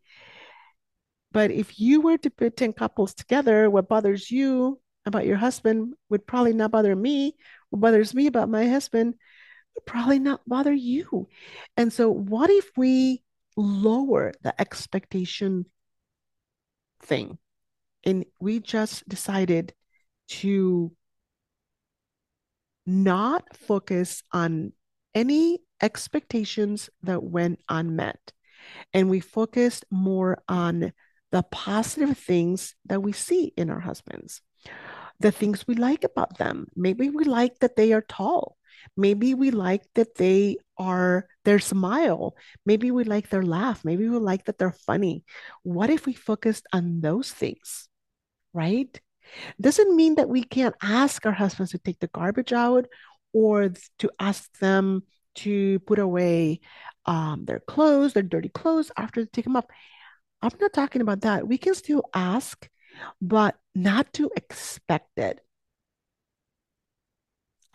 But 1.32 1.52
if 1.52 1.80
you 1.80 2.02
were 2.02 2.18
to 2.20 2.30
put 2.30 2.58
10 2.58 2.74
couples 2.74 3.14
together, 3.14 3.70
what 3.70 3.90
bothers 3.90 4.30
you 4.32 4.80
about 5.08 5.26
your 5.26 5.38
husband 5.38 5.94
would 6.10 6.28
probably 6.28 6.54
not 6.54 6.72
bother 6.72 6.96
me. 6.96 7.36
What 7.70 7.82
bothers 7.82 8.14
me 8.14 8.28
about 8.28 8.50
my 8.50 8.68
husband 8.68 9.16
would 9.76 9.86
probably 9.86 10.20
not 10.20 10.42
bother 10.48 10.74
you. 10.74 11.28
And 11.76 11.92
so, 11.92 12.10
what 12.10 12.50
if 12.50 12.70
we 12.78 13.24
lower 13.56 14.34
the 14.42 14.60
expectation 14.62 15.66
thing 17.02 17.38
and 18.04 18.26
we 18.40 18.60
just 18.60 19.08
decided 19.10 19.74
to 20.28 20.92
not 22.86 23.58
focus 23.58 24.24
on 24.32 24.74
any 25.16 25.60
expectations 25.82 26.90
that 27.04 27.24
went 27.24 27.60
unmet 27.70 28.32
and 28.94 29.10
we 29.10 29.20
focused 29.20 29.86
more 29.92 30.42
on 30.48 30.94
the 31.32 31.44
positive 31.44 32.18
things 32.18 32.76
that 32.86 33.02
we 33.02 33.12
see 33.12 33.54
in 33.58 33.70
our 33.70 33.80
husbands, 33.80 34.42
the 35.20 35.32
things 35.32 35.66
we 35.68 35.76
like 35.76 36.04
about 36.04 36.38
them. 36.38 36.68
Maybe 36.76 37.10
we 37.10 37.24
like 37.24 37.60
that 37.60 37.76
they 37.76 37.94
are 37.94 38.02
tall. 38.02 38.58
Maybe 38.96 39.34
we 39.34 39.52
like 39.52 39.84
that 39.96 40.16
they 40.16 40.58
are 40.78 41.28
their 41.44 41.60
smile. 41.60 42.36
Maybe 42.66 42.92
we 42.92 43.04
like 43.04 43.30
their 43.30 43.44
laugh. 43.44 43.84
Maybe 43.84 44.08
we 44.08 44.18
like 44.18 44.46
that 44.46 44.58
they're 44.58 44.72
funny. 44.72 45.24
What 45.64 45.90
if 45.90 46.06
we 46.06 46.14
focused 46.14 46.68
on 46.72 47.02
those 47.02 47.32
things, 47.32 47.90
right? 48.54 49.00
Doesn't 49.60 49.96
mean 49.96 50.16
that 50.16 50.30
we 50.30 50.44
can't 50.44 50.76
ask 50.82 51.26
our 51.26 51.32
husbands 51.34 51.72
to 51.72 51.80
take 51.80 52.00
the 52.00 52.08
garbage 52.08 52.54
out 52.54 52.86
or 53.34 53.72
to 54.00 54.12
ask 54.20 54.58
them 54.60 55.04
to 55.36 55.80
put 55.80 56.00
away 56.00 56.60
um, 57.06 57.46
their 57.46 57.60
clothes, 57.60 58.14
their 58.14 58.24
dirty 58.24 58.50
clothes 58.50 58.92
after 58.98 59.22
they 59.24 59.30
take 59.32 59.46
them 59.46 59.56
off. 59.56 59.66
I'm 60.42 60.52
not 60.60 60.74
talking 60.74 61.02
about 61.02 61.22
that. 61.22 61.48
We 61.48 61.58
can 61.58 61.76
still 61.76 62.04
ask, 62.14 62.70
but 63.22 63.56
not 63.76 64.14
to 64.14 64.32
expect 64.36 65.18
it. 65.18 65.40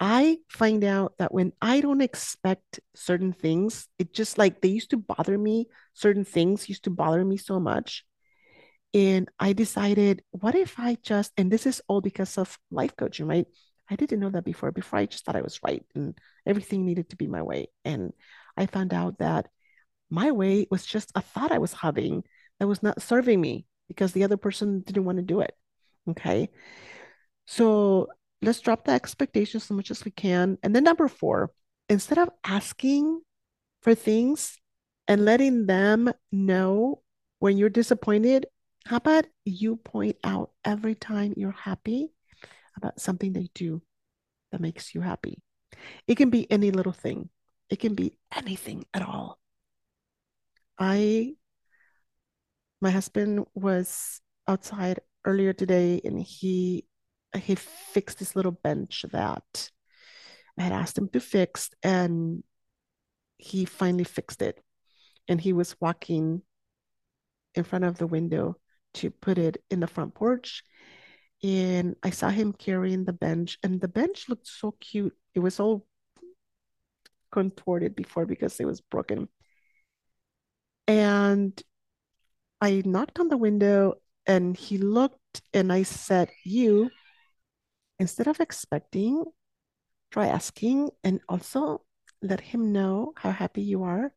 I 0.00 0.38
find 0.48 0.82
out 0.82 1.14
that 1.18 1.32
when 1.32 1.52
I 1.62 1.80
don't 1.80 2.00
expect 2.00 2.80
certain 2.96 3.32
things, 3.32 3.86
it 4.00 4.12
just 4.12 4.36
like 4.36 4.60
they 4.60 4.68
used 4.68 4.90
to 4.90 4.96
bother 4.96 5.38
me, 5.38 5.68
certain 5.94 6.24
things 6.24 6.68
used 6.68 6.84
to 6.84 6.90
bother 6.90 7.24
me 7.24 7.36
so 7.36 7.60
much. 7.60 8.04
And 8.94 9.28
I 9.38 9.52
decided, 9.52 10.22
what 10.32 10.56
if 10.56 10.78
I 10.78 10.96
just, 11.02 11.32
and 11.36 11.50
this 11.50 11.66
is 11.66 11.80
all 11.86 12.00
because 12.00 12.36
of 12.36 12.58
life 12.70 12.96
coaching, 12.96 13.26
right? 13.26 13.46
I 13.88 13.96
didn't 13.96 14.20
know 14.20 14.30
that 14.30 14.44
before. 14.44 14.72
Before 14.72 14.98
I 14.98 15.06
just 15.06 15.24
thought 15.24 15.36
I 15.36 15.42
was 15.42 15.60
right 15.62 15.84
and 15.94 16.18
everything 16.44 16.84
needed 16.84 17.10
to 17.10 17.16
be 17.16 17.28
my 17.28 17.42
way. 17.42 17.68
And 17.84 18.12
I 18.56 18.66
found 18.66 18.92
out 18.92 19.18
that 19.18 19.48
my 20.10 20.32
way 20.32 20.66
was 20.70 20.84
just 20.84 21.12
a 21.14 21.20
thought 21.20 21.52
I 21.52 21.58
was 21.58 21.72
having 21.72 22.24
that 22.58 22.66
was 22.66 22.82
not 22.82 23.00
serving 23.00 23.40
me 23.40 23.66
because 23.92 24.12
the 24.12 24.24
other 24.24 24.38
person 24.38 24.80
didn't 24.80 25.04
want 25.04 25.18
to 25.18 25.22
do 25.22 25.40
it. 25.40 25.54
Okay. 26.08 26.48
So 27.46 28.08
let's 28.40 28.60
drop 28.60 28.84
the 28.84 28.92
expectations 28.92 29.64
as 29.64 29.70
much 29.70 29.90
as 29.90 30.04
we 30.04 30.10
can. 30.10 30.56
And 30.62 30.74
then 30.74 30.84
number 30.84 31.08
four, 31.08 31.52
instead 31.90 32.16
of 32.16 32.30
asking 32.42 33.20
for 33.82 33.94
things 33.94 34.58
and 35.06 35.24
letting 35.24 35.66
them 35.66 36.10
know 36.30 37.02
when 37.38 37.58
you're 37.58 37.68
disappointed, 37.68 38.46
how 38.86 38.96
about 38.96 39.26
you 39.44 39.76
point 39.76 40.16
out 40.24 40.50
every 40.64 40.94
time 40.94 41.34
you're 41.36 41.52
happy 41.52 42.08
about 42.76 42.98
something 42.98 43.32
they 43.32 43.50
do 43.54 43.82
that 44.50 44.60
makes 44.60 44.94
you 44.94 45.02
happy? 45.02 45.42
It 46.08 46.16
can 46.16 46.30
be 46.30 46.50
any 46.50 46.70
little 46.70 46.92
thing, 46.92 47.28
it 47.68 47.78
can 47.78 47.94
be 47.94 48.16
anything 48.34 48.86
at 48.94 49.02
all. 49.02 49.38
I 50.78 51.34
my 52.82 52.90
husband 52.90 53.46
was 53.54 54.20
outside 54.48 55.00
earlier 55.24 55.52
today 55.52 56.00
and 56.04 56.20
he 56.20 56.84
he 57.38 57.54
fixed 57.54 58.18
this 58.18 58.36
little 58.36 58.52
bench 58.52 59.06
that 59.12 59.70
I 60.58 60.62
had 60.62 60.72
asked 60.72 60.98
him 60.98 61.08
to 61.10 61.20
fix 61.20 61.70
and 61.82 62.42
he 63.38 63.64
finally 63.64 64.04
fixed 64.04 64.42
it. 64.42 64.62
And 65.28 65.40
he 65.40 65.52
was 65.52 65.76
walking 65.80 66.42
in 67.54 67.64
front 67.64 67.84
of 67.84 67.98
the 67.98 68.06
window 68.06 68.56
to 68.94 69.10
put 69.10 69.38
it 69.38 69.62
in 69.70 69.80
the 69.80 69.86
front 69.86 70.14
porch. 70.14 70.62
And 71.42 71.96
I 72.02 72.10
saw 72.10 72.28
him 72.28 72.52
carrying 72.52 73.04
the 73.04 73.12
bench, 73.12 73.58
and 73.62 73.80
the 73.80 73.88
bench 73.88 74.28
looked 74.28 74.46
so 74.46 74.72
cute. 74.78 75.16
It 75.34 75.40
was 75.40 75.58
all 75.58 75.86
contorted 77.32 77.96
before 77.96 78.26
because 78.26 78.60
it 78.60 78.66
was 78.66 78.80
broken. 78.80 79.28
And 80.86 81.60
I 82.62 82.80
knocked 82.86 83.18
on 83.18 83.26
the 83.26 83.36
window 83.36 83.94
and 84.24 84.56
he 84.56 84.78
looked 84.78 85.42
and 85.52 85.72
I 85.72 85.82
said, 85.82 86.30
You, 86.44 86.90
instead 87.98 88.28
of 88.28 88.38
expecting, 88.38 89.24
try 90.12 90.28
asking 90.28 90.90
and 91.02 91.20
also 91.28 91.82
let 92.22 92.40
him 92.40 92.70
know 92.70 93.14
how 93.16 93.32
happy 93.32 93.62
you 93.62 93.82
are 93.82 94.12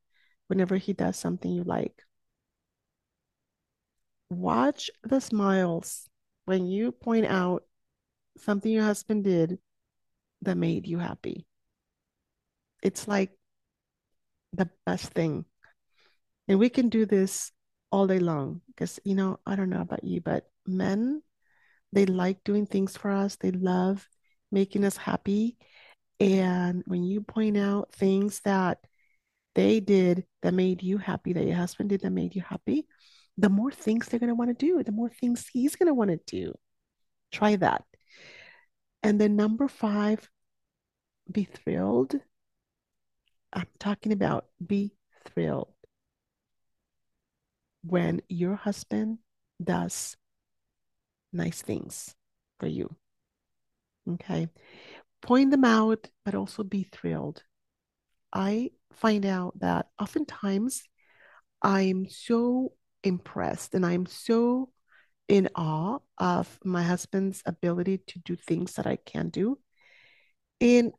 whenever 0.46 0.78
he 0.78 0.94
does 0.94 1.18
something 1.18 1.52
you 1.52 1.64
like. 1.64 2.04
Watch 4.30 4.92
the 5.02 5.20
smiles 5.20 6.08
when 6.46 6.68
you 6.68 6.92
point 6.92 7.26
out 7.26 7.64
something 8.38 8.72
your 8.72 8.84
husband 8.84 9.24
did 9.24 9.58
that 10.44 10.56
made 10.56 10.86
you 10.86 11.00
happy. 11.00 11.48
It's 12.84 13.08
like 13.08 13.32
the 14.54 14.70
best 14.86 15.14
thing. 15.14 15.46
And 16.48 16.60
we 16.60 16.70
can 16.70 16.90
do 16.90 17.08
this 17.08 17.52
all 17.96 18.08
day 18.08 18.20
long 18.20 18.62
because 18.68 19.00
you 19.06 19.16
know 19.16 19.40
i 19.46 19.56
don't 19.56 19.70
know 19.70 19.82
about 19.82 20.04
you 20.04 20.20
but 20.20 20.50
men 20.68 21.22
they 21.96 22.06
like 22.06 22.44
doing 22.44 22.66
things 22.66 22.98
for 22.98 23.10
us. 23.10 23.38
They 23.38 23.52
love 23.52 24.08
making 24.52 24.84
us 24.84 24.98
happy. 24.98 25.58
And 26.20 26.84
when 26.86 27.04
you 27.04 27.22
point 27.22 27.58
out 27.58 27.94
things 27.94 28.42
that 28.42 28.80
they 29.56 29.80
did 29.80 30.26
that 30.42 30.54
made 30.54 30.84
you 30.84 30.98
happy 30.98 31.32
that 31.34 31.46
your 31.46 31.56
husband 31.56 31.90
did 31.90 32.02
that 32.02 32.12
made 32.12 32.36
you 32.36 32.42
happy 32.42 32.86
the 33.38 33.50
more 33.50 33.72
things 33.72 34.08
they're 34.08 34.20
going 34.20 34.30
to 34.30 34.36
want 34.36 34.50
to 34.50 34.66
do 34.66 34.84
the 34.84 34.92
more 34.92 35.10
things 35.10 35.48
he's 35.52 35.76
going 35.76 35.88
to 35.88 35.94
want 35.94 36.10
to 36.10 36.20
do. 36.28 36.54
Try 37.32 37.56
that. 37.58 37.84
And 39.02 39.20
then 39.20 39.36
number 39.36 39.68
five 39.68 40.30
be 41.32 41.46
thrilled. 41.46 42.16
I'm 43.54 43.68
talking 43.80 44.12
about 44.12 44.46
be 44.66 44.96
thrilled 45.26 45.75
when 47.86 48.22
your 48.30 48.56
husband 48.56 49.20
does 49.64 50.16
nice 51.32 51.62
things 51.62 52.16
for 52.60 52.68
you. 52.68 52.96
Okay. 54.10 54.50
Point 55.22 55.52
them 55.52 55.66
out, 55.66 56.08
but 56.24 56.36
also 56.36 56.64
be 56.64 56.84
thrilled. 56.84 57.44
I 58.34 58.72
find 58.92 59.26
out 59.26 59.60
that 59.60 59.88
oftentimes 60.00 60.84
I'm 61.62 62.08
so 62.10 62.74
impressed 63.04 63.74
and 63.74 63.86
I'm 63.86 64.06
so 64.06 64.72
in 65.28 65.50
awe 65.56 66.00
of 66.18 66.60
my 66.64 66.84
husband's 66.84 67.42
ability 67.46 68.00
to 68.08 68.20
do 68.20 68.36
things 68.36 68.74
that 68.74 68.86
I 68.86 68.98
can't 68.98 69.32
do. 69.32 69.58
And 70.62 70.92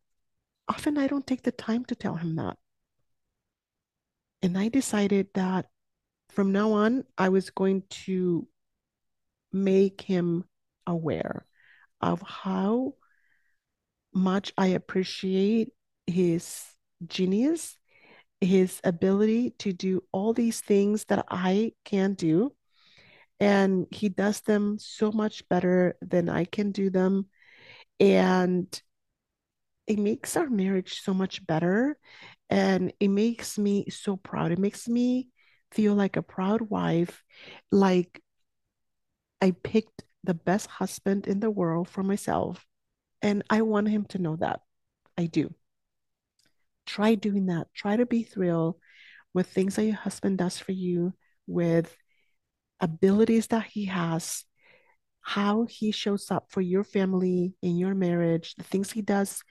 often 0.68 0.99
I 0.99 1.07
don't 1.07 1.27
take 1.27 1.42
the 1.42 1.53
time 1.53 1.85
to 1.87 1.94
tell 1.94 2.16
him 2.16 2.37
that. 2.37 2.57
And 4.42 4.59
I 4.59 4.68
decided 4.68 5.29
that 5.35 5.66
from 6.37 6.53
now 6.53 6.72
on, 6.72 7.05
I 7.16 7.31
was 7.31 7.49
going 7.49 7.83
to 8.05 8.46
make 9.53 10.03
him 10.03 10.44
aware 10.87 11.46
of 12.03 12.20
how 12.20 12.94
much 14.12 14.53
I 14.59 14.68
appreciate 14.68 15.70
his 16.07 16.62
genius, 17.07 17.79
his 18.40 18.83
ability 18.85 19.55
to 19.61 19.72
do 19.72 20.03
all 20.12 20.35
these 20.35 20.61
things 20.61 21.07
that 21.07 21.25
I 21.31 21.72
can't 21.87 22.18
do. 22.18 22.53
And 23.40 23.87
he 23.90 24.11
does 24.11 24.42
them 24.42 24.79
so 24.79 25.11
much 25.11 25.49
better 25.49 25.96
than 26.03 26.29
I 26.29 26.44
can 26.44 26.70
do 26.70 26.90
them. 26.90 27.27
And 27.99 28.68
it 29.87 29.99
makes 29.99 30.37
our 30.37 30.51
marriage 30.51 31.01
so 31.01 31.14
much 31.14 31.46
better. 31.46 31.96
And 32.51 32.92
it 33.01 33.09
makes 33.09 33.57
me 33.57 33.88
so 33.88 34.16
proud. 34.16 34.53
It 34.53 34.59
makes 34.59 34.87
me 34.87 35.29
feel 35.77 35.95
like 35.95 36.17
a 36.17 36.23
proud 36.23 36.62
wife, 36.62 37.23
like 37.71 38.23
I 39.43 39.51
picked 39.51 40.05
the 40.25 40.33
best 40.33 40.67
husband 40.69 41.27
in 41.27 41.41
the 41.41 41.51
world 41.51 41.87
for 41.87 42.03
myself. 42.03 42.65
And 43.21 43.45
I 43.51 43.61
want 43.61 43.89
him 43.89 44.07
to 44.07 44.19
know 44.19 44.37
that. 44.37 44.61
I 45.19 45.27
do. 45.27 45.55
Try 46.87 47.15
doing 47.15 47.47
that. 47.47 47.67
Try 47.75 47.97
to 47.97 48.07
be 48.07 48.23
thrilled 48.23 48.77
with 49.35 49.49
things 49.49 49.77
that 49.77 49.85
your 49.85 49.97
husband 49.97 50.39
does 50.39 50.59
for 50.59 50.73
you, 50.73 51.12
with 51.47 51.95
abilities 52.81 53.49
that 53.49 53.67
he 53.67 53.85
has, 53.85 54.45
how 55.21 55.67
he 55.69 55.91
shows 55.93 56.31
up 56.31 56.47
for 56.49 56.62
your 56.62 56.85
family 56.85 57.55
in 57.61 57.77
your 57.77 57.95
marriage, 57.95 58.55
the 58.55 58.65
things 58.65 58.93
he 58.93 59.03
does 59.03 59.43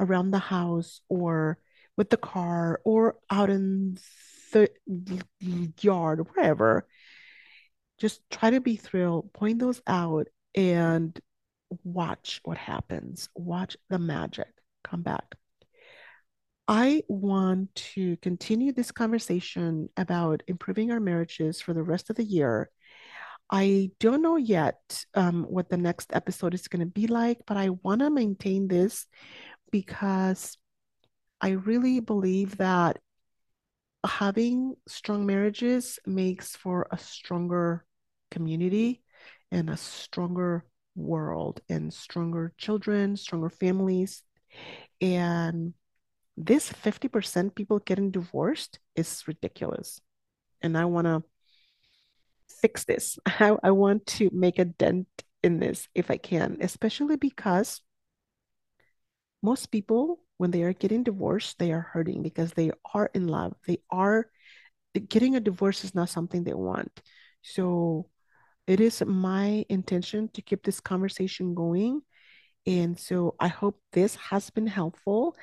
around 0.00 0.30
the 0.30 0.38
house 0.38 1.02
or 1.10 1.58
with 1.96 2.08
the 2.08 2.16
car 2.16 2.80
or 2.84 3.16
out 3.30 3.50
in 3.50 3.98
the 4.54 5.72
yard, 5.80 6.26
wherever. 6.28 6.86
Just 7.98 8.20
try 8.30 8.50
to 8.50 8.60
be 8.60 8.76
thrilled, 8.76 9.32
point 9.32 9.58
those 9.58 9.82
out, 9.86 10.28
and 10.54 11.18
watch 11.82 12.40
what 12.44 12.56
happens. 12.56 13.28
Watch 13.34 13.76
the 13.90 13.98
magic 13.98 14.48
come 14.82 15.02
back. 15.02 15.36
I 16.66 17.02
want 17.08 17.74
to 17.94 18.16
continue 18.18 18.72
this 18.72 18.90
conversation 18.90 19.90
about 19.96 20.42
improving 20.46 20.90
our 20.90 21.00
marriages 21.00 21.60
for 21.60 21.74
the 21.74 21.82
rest 21.82 22.08
of 22.08 22.16
the 22.16 22.24
year. 22.24 22.70
I 23.50 23.90
don't 24.00 24.22
know 24.22 24.36
yet 24.36 25.04
um, 25.14 25.44
what 25.44 25.68
the 25.68 25.76
next 25.76 26.14
episode 26.14 26.54
is 26.54 26.68
going 26.68 26.80
to 26.80 26.86
be 26.86 27.06
like, 27.06 27.40
but 27.46 27.58
I 27.58 27.68
want 27.68 28.00
to 28.00 28.08
maintain 28.08 28.68
this 28.68 29.06
because 29.70 30.56
I 31.40 31.50
really 31.50 32.00
believe 32.00 32.56
that 32.56 33.00
having 34.04 34.76
strong 34.86 35.26
marriages 35.26 35.98
makes 36.06 36.56
for 36.56 36.86
a 36.90 36.98
stronger 36.98 37.84
community 38.30 39.02
and 39.50 39.70
a 39.70 39.76
stronger 39.76 40.64
world 40.96 41.60
and 41.68 41.92
stronger 41.92 42.52
children, 42.58 43.16
stronger 43.16 43.50
families. 43.50 44.22
And 45.00 45.74
this 46.36 46.70
50% 46.70 47.54
people 47.54 47.78
getting 47.78 48.10
divorced 48.10 48.78
is 48.96 49.24
ridiculous. 49.26 50.00
And 50.62 50.76
I 50.76 50.84
want 50.86 51.06
to 51.06 51.22
fix 52.60 52.84
this. 52.84 53.18
I, 53.26 53.56
I 53.62 53.70
want 53.70 54.06
to 54.18 54.30
make 54.32 54.58
a 54.58 54.64
dent 54.64 55.08
in 55.42 55.60
this 55.60 55.88
if 55.94 56.10
I 56.10 56.16
can, 56.16 56.56
especially 56.60 57.16
because 57.16 57.82
most 59.42 59.66
people, 59.66 60.23
when 60.38 60.50
they 60.50 60.62
are 60.62 60.72
getting 60.72 61.02
divorced, 61.02 61.58
they 61.58 61.72
are 61.72 61.80
hurting 61.80 62.22
because 62.22 62.52
they 62.52 62.70
are 62.92 63.10
in 63.14 63.28
love. 63.28 63.54
They 63.66 63.78
are 63.90 64.26
getting 65.08 65.36
a 65.36 65.40
divorce 65.40 65.84
is 65.84 65.94
not 65.94 66.08
something 66.08 66.44
they 66.44 66.54
want. 66.54 67.02
So 67.42 68.08
it 68.66 68.80
is 68.80 69.02
my 69.04 69.64
intention 69.68 70.28
to 70.34 70.42
keep 70.42 70.64
this 70.64 70.80
conversation 70.80 71.54
going. 71.54 72.02
And 72.66 72.98
so 72.98 73.34
I 73.38 73.48
hope 73.48 73.78
this 73.92 74.16
has 74.16 74.50
been 74.50 74.66
helpful. 74.66 75.36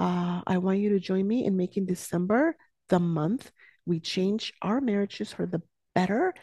Uh, 0.00 0.40
I 0.46 0.58
want 0.58 0.78
you 0.78 0.90
to 0.90 1.00
join 1.00 1.26
me 1.26 1.44
in 1.44 1.56
making 1.56 1.86
December 1.86 2.56
the 2.88 2.98
month 2.98 3.50
we 3.84 4.00
change 4.00 4.52
our 4.62 4.80
marriages 4.80 5.32
for 5.32 5.46
the 5.46 5.62
better 5.94 6.34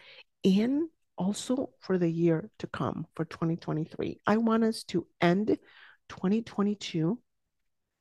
and 0.44 0.90
also 1.18 1.70
for 1.80 1.98
the 1.98 2.10
year 2.10 2.50
to 2.60 2.68
come 2.68 3.06
for 3.16 3.26
2023. 3.26 4.20
I 4.28 4.38
want 4.38 4.64
us 4.64 4.84
to 4.86 5.06
end 5.22 5.58
2022 6.10 7.20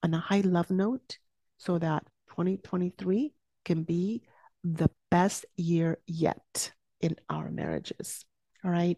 on 0.03 0.15
a 0.15 0.19
high 0.19 0.41
love 0.41 0.71
note 0.71 1.19
so 1.59 1.79
that 1.79 2.05
2023 2.31 3.33
can 3.65 3.83
be 3.83 4.23
the 4.65 4.91
best 5.11 5.47
year 5.57 5.99
yet 6.07 6.73
in 7.01 7.17
our 7.29 7.51
marriages. 7.51 8.25
All 8.65 8.71
right. 8.71 8.97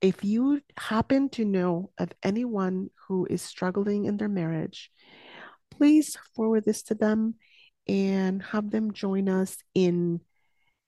If 0.00 0.24
you 0.24 0.60
happen 0.76 1.28
to 1.30 1.44
know 1.44 1.90
of 1.98 2.12
anyone 2.22 2.90
who 3.06 3.26
is 3.28 3.42
struggling 3.42 4.04
in 4.04 4.16
their 4.16 4.28
marriage, 4.28 4.90
please 5.70 6.16
forward 6.34 6.64
this 6.64 6.82
to 6.84 6.94
them 6.94 7.34
and 7.86 8.42
have 8.42 8.70
them 8.70 8.92
join 8.92 9.28
us 9.28 9.56
in 9.74 10.20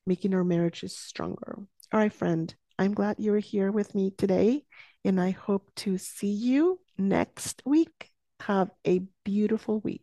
making 0.07 0.35
our 0.35 0.45
marriages 0.45 0.97
stronger. 0.97 1.57
All 1.93 2.01
right, 2.01 2.13
friend, 2.13 2.55
I'm 2.79 2.95
glad 2.95 3.17
you're 3.19 3.39
here 3.39 3.71
with 3.73 3.95
me 3.95 4.13
today, 4.17 4.65
and 5.05 5.21
I 5.21 5.31
hope 5.31 5.71
to 5.77 5.99
see 5.99 6.33
you 6.33 6.81
next 6.99 7.63
week. 7.65 8.11
Have 8.41 8.71
a 8.87 9.01
beautiful 9.25 9.81
week. 9.81 10.03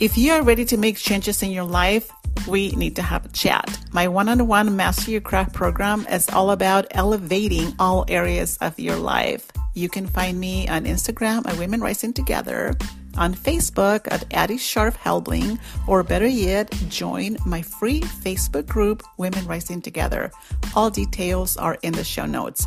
If 0.00 0.18
you 0.18 0.32
are 0.32 0.42
ready 0.42 0.64
to 0.64 0.76
make 0.76 0.96
changes 0.96 1.42
in 1.44 1.52
your 1.52 1.64
life, 1.64 2.10
we 2.48 2.70
need 2.72 2.96
to 2.96 3.02
have 3.02 3.24
a 3.24 3.28
chat. 3.28 3.78
My 3.92 4.08
one 4.08 4.28
on 4.28 4.48
one 4.48 4.74
Master 4.74 5.12
Your 5.12 5.20
Craft 5.20 5.52
program 5.52 6.06
is 6.10 6.28
all 6.30 6.50
about 6.50 6.86
elevating 6.90 7.72
all 7.78 8.04
areas 8.08 8.56
of 8.60 8.80
your 8.80 8.96
life. 8.96 9.46
You 9.74 9.88
can 9.88 10.06
find 10.06 10.40
me 10.40 10.66
on 10.66 10.84
Instagram 10.84 11.46
at 11.46 11.56
Women 11.56 11.80
Rising 11.80 12.12
Together, 12.12 12.74
on 13.16 13.34
Facebook 13.34 14.06
at 14.10 14.24
Addie 14.32 14.58
Sharf 14.58 14.96
Helbling, 14.96 15.58
or 15.86 16.02
better 16.02 16.26
yet, 16.26 16.70
join 16.88 17.36
my 17.46 17.62
free 17.62 18.00
Facebook 18.00 18.66
group, 18.66 19.02
Women 19.18 19.46
Rising 19.46 19.82
Together. 19.82 20.30
All 20.74 20.90
details 20.90 21.56
are 21.56 21.78
in 21.82 21.92
the 21.92 22.04
show 22.04 22.26
notes. 22.26 22.66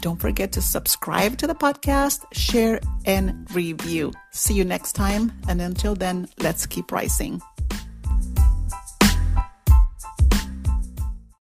Don't 0.00 0.20
forget 0.20 0.52
to 0.52 0.62
subscribe 0.62 1.38
to 1.38 1.46
the 1.46 1.54
podcast, 1.54 2.24
share, 2.32 2.80
and 3.04 3.46
review. 3.54 4.12
See 4.32 4.54
you 4.54 4.64
next 4.64 4.92
time. 4.92 5.32
And 5.48 5.60
until 5.60 5.94
then, 5.94 6.28
let's 6.38 6.66
keep 6.66 6.90
rising. 6.92 7.40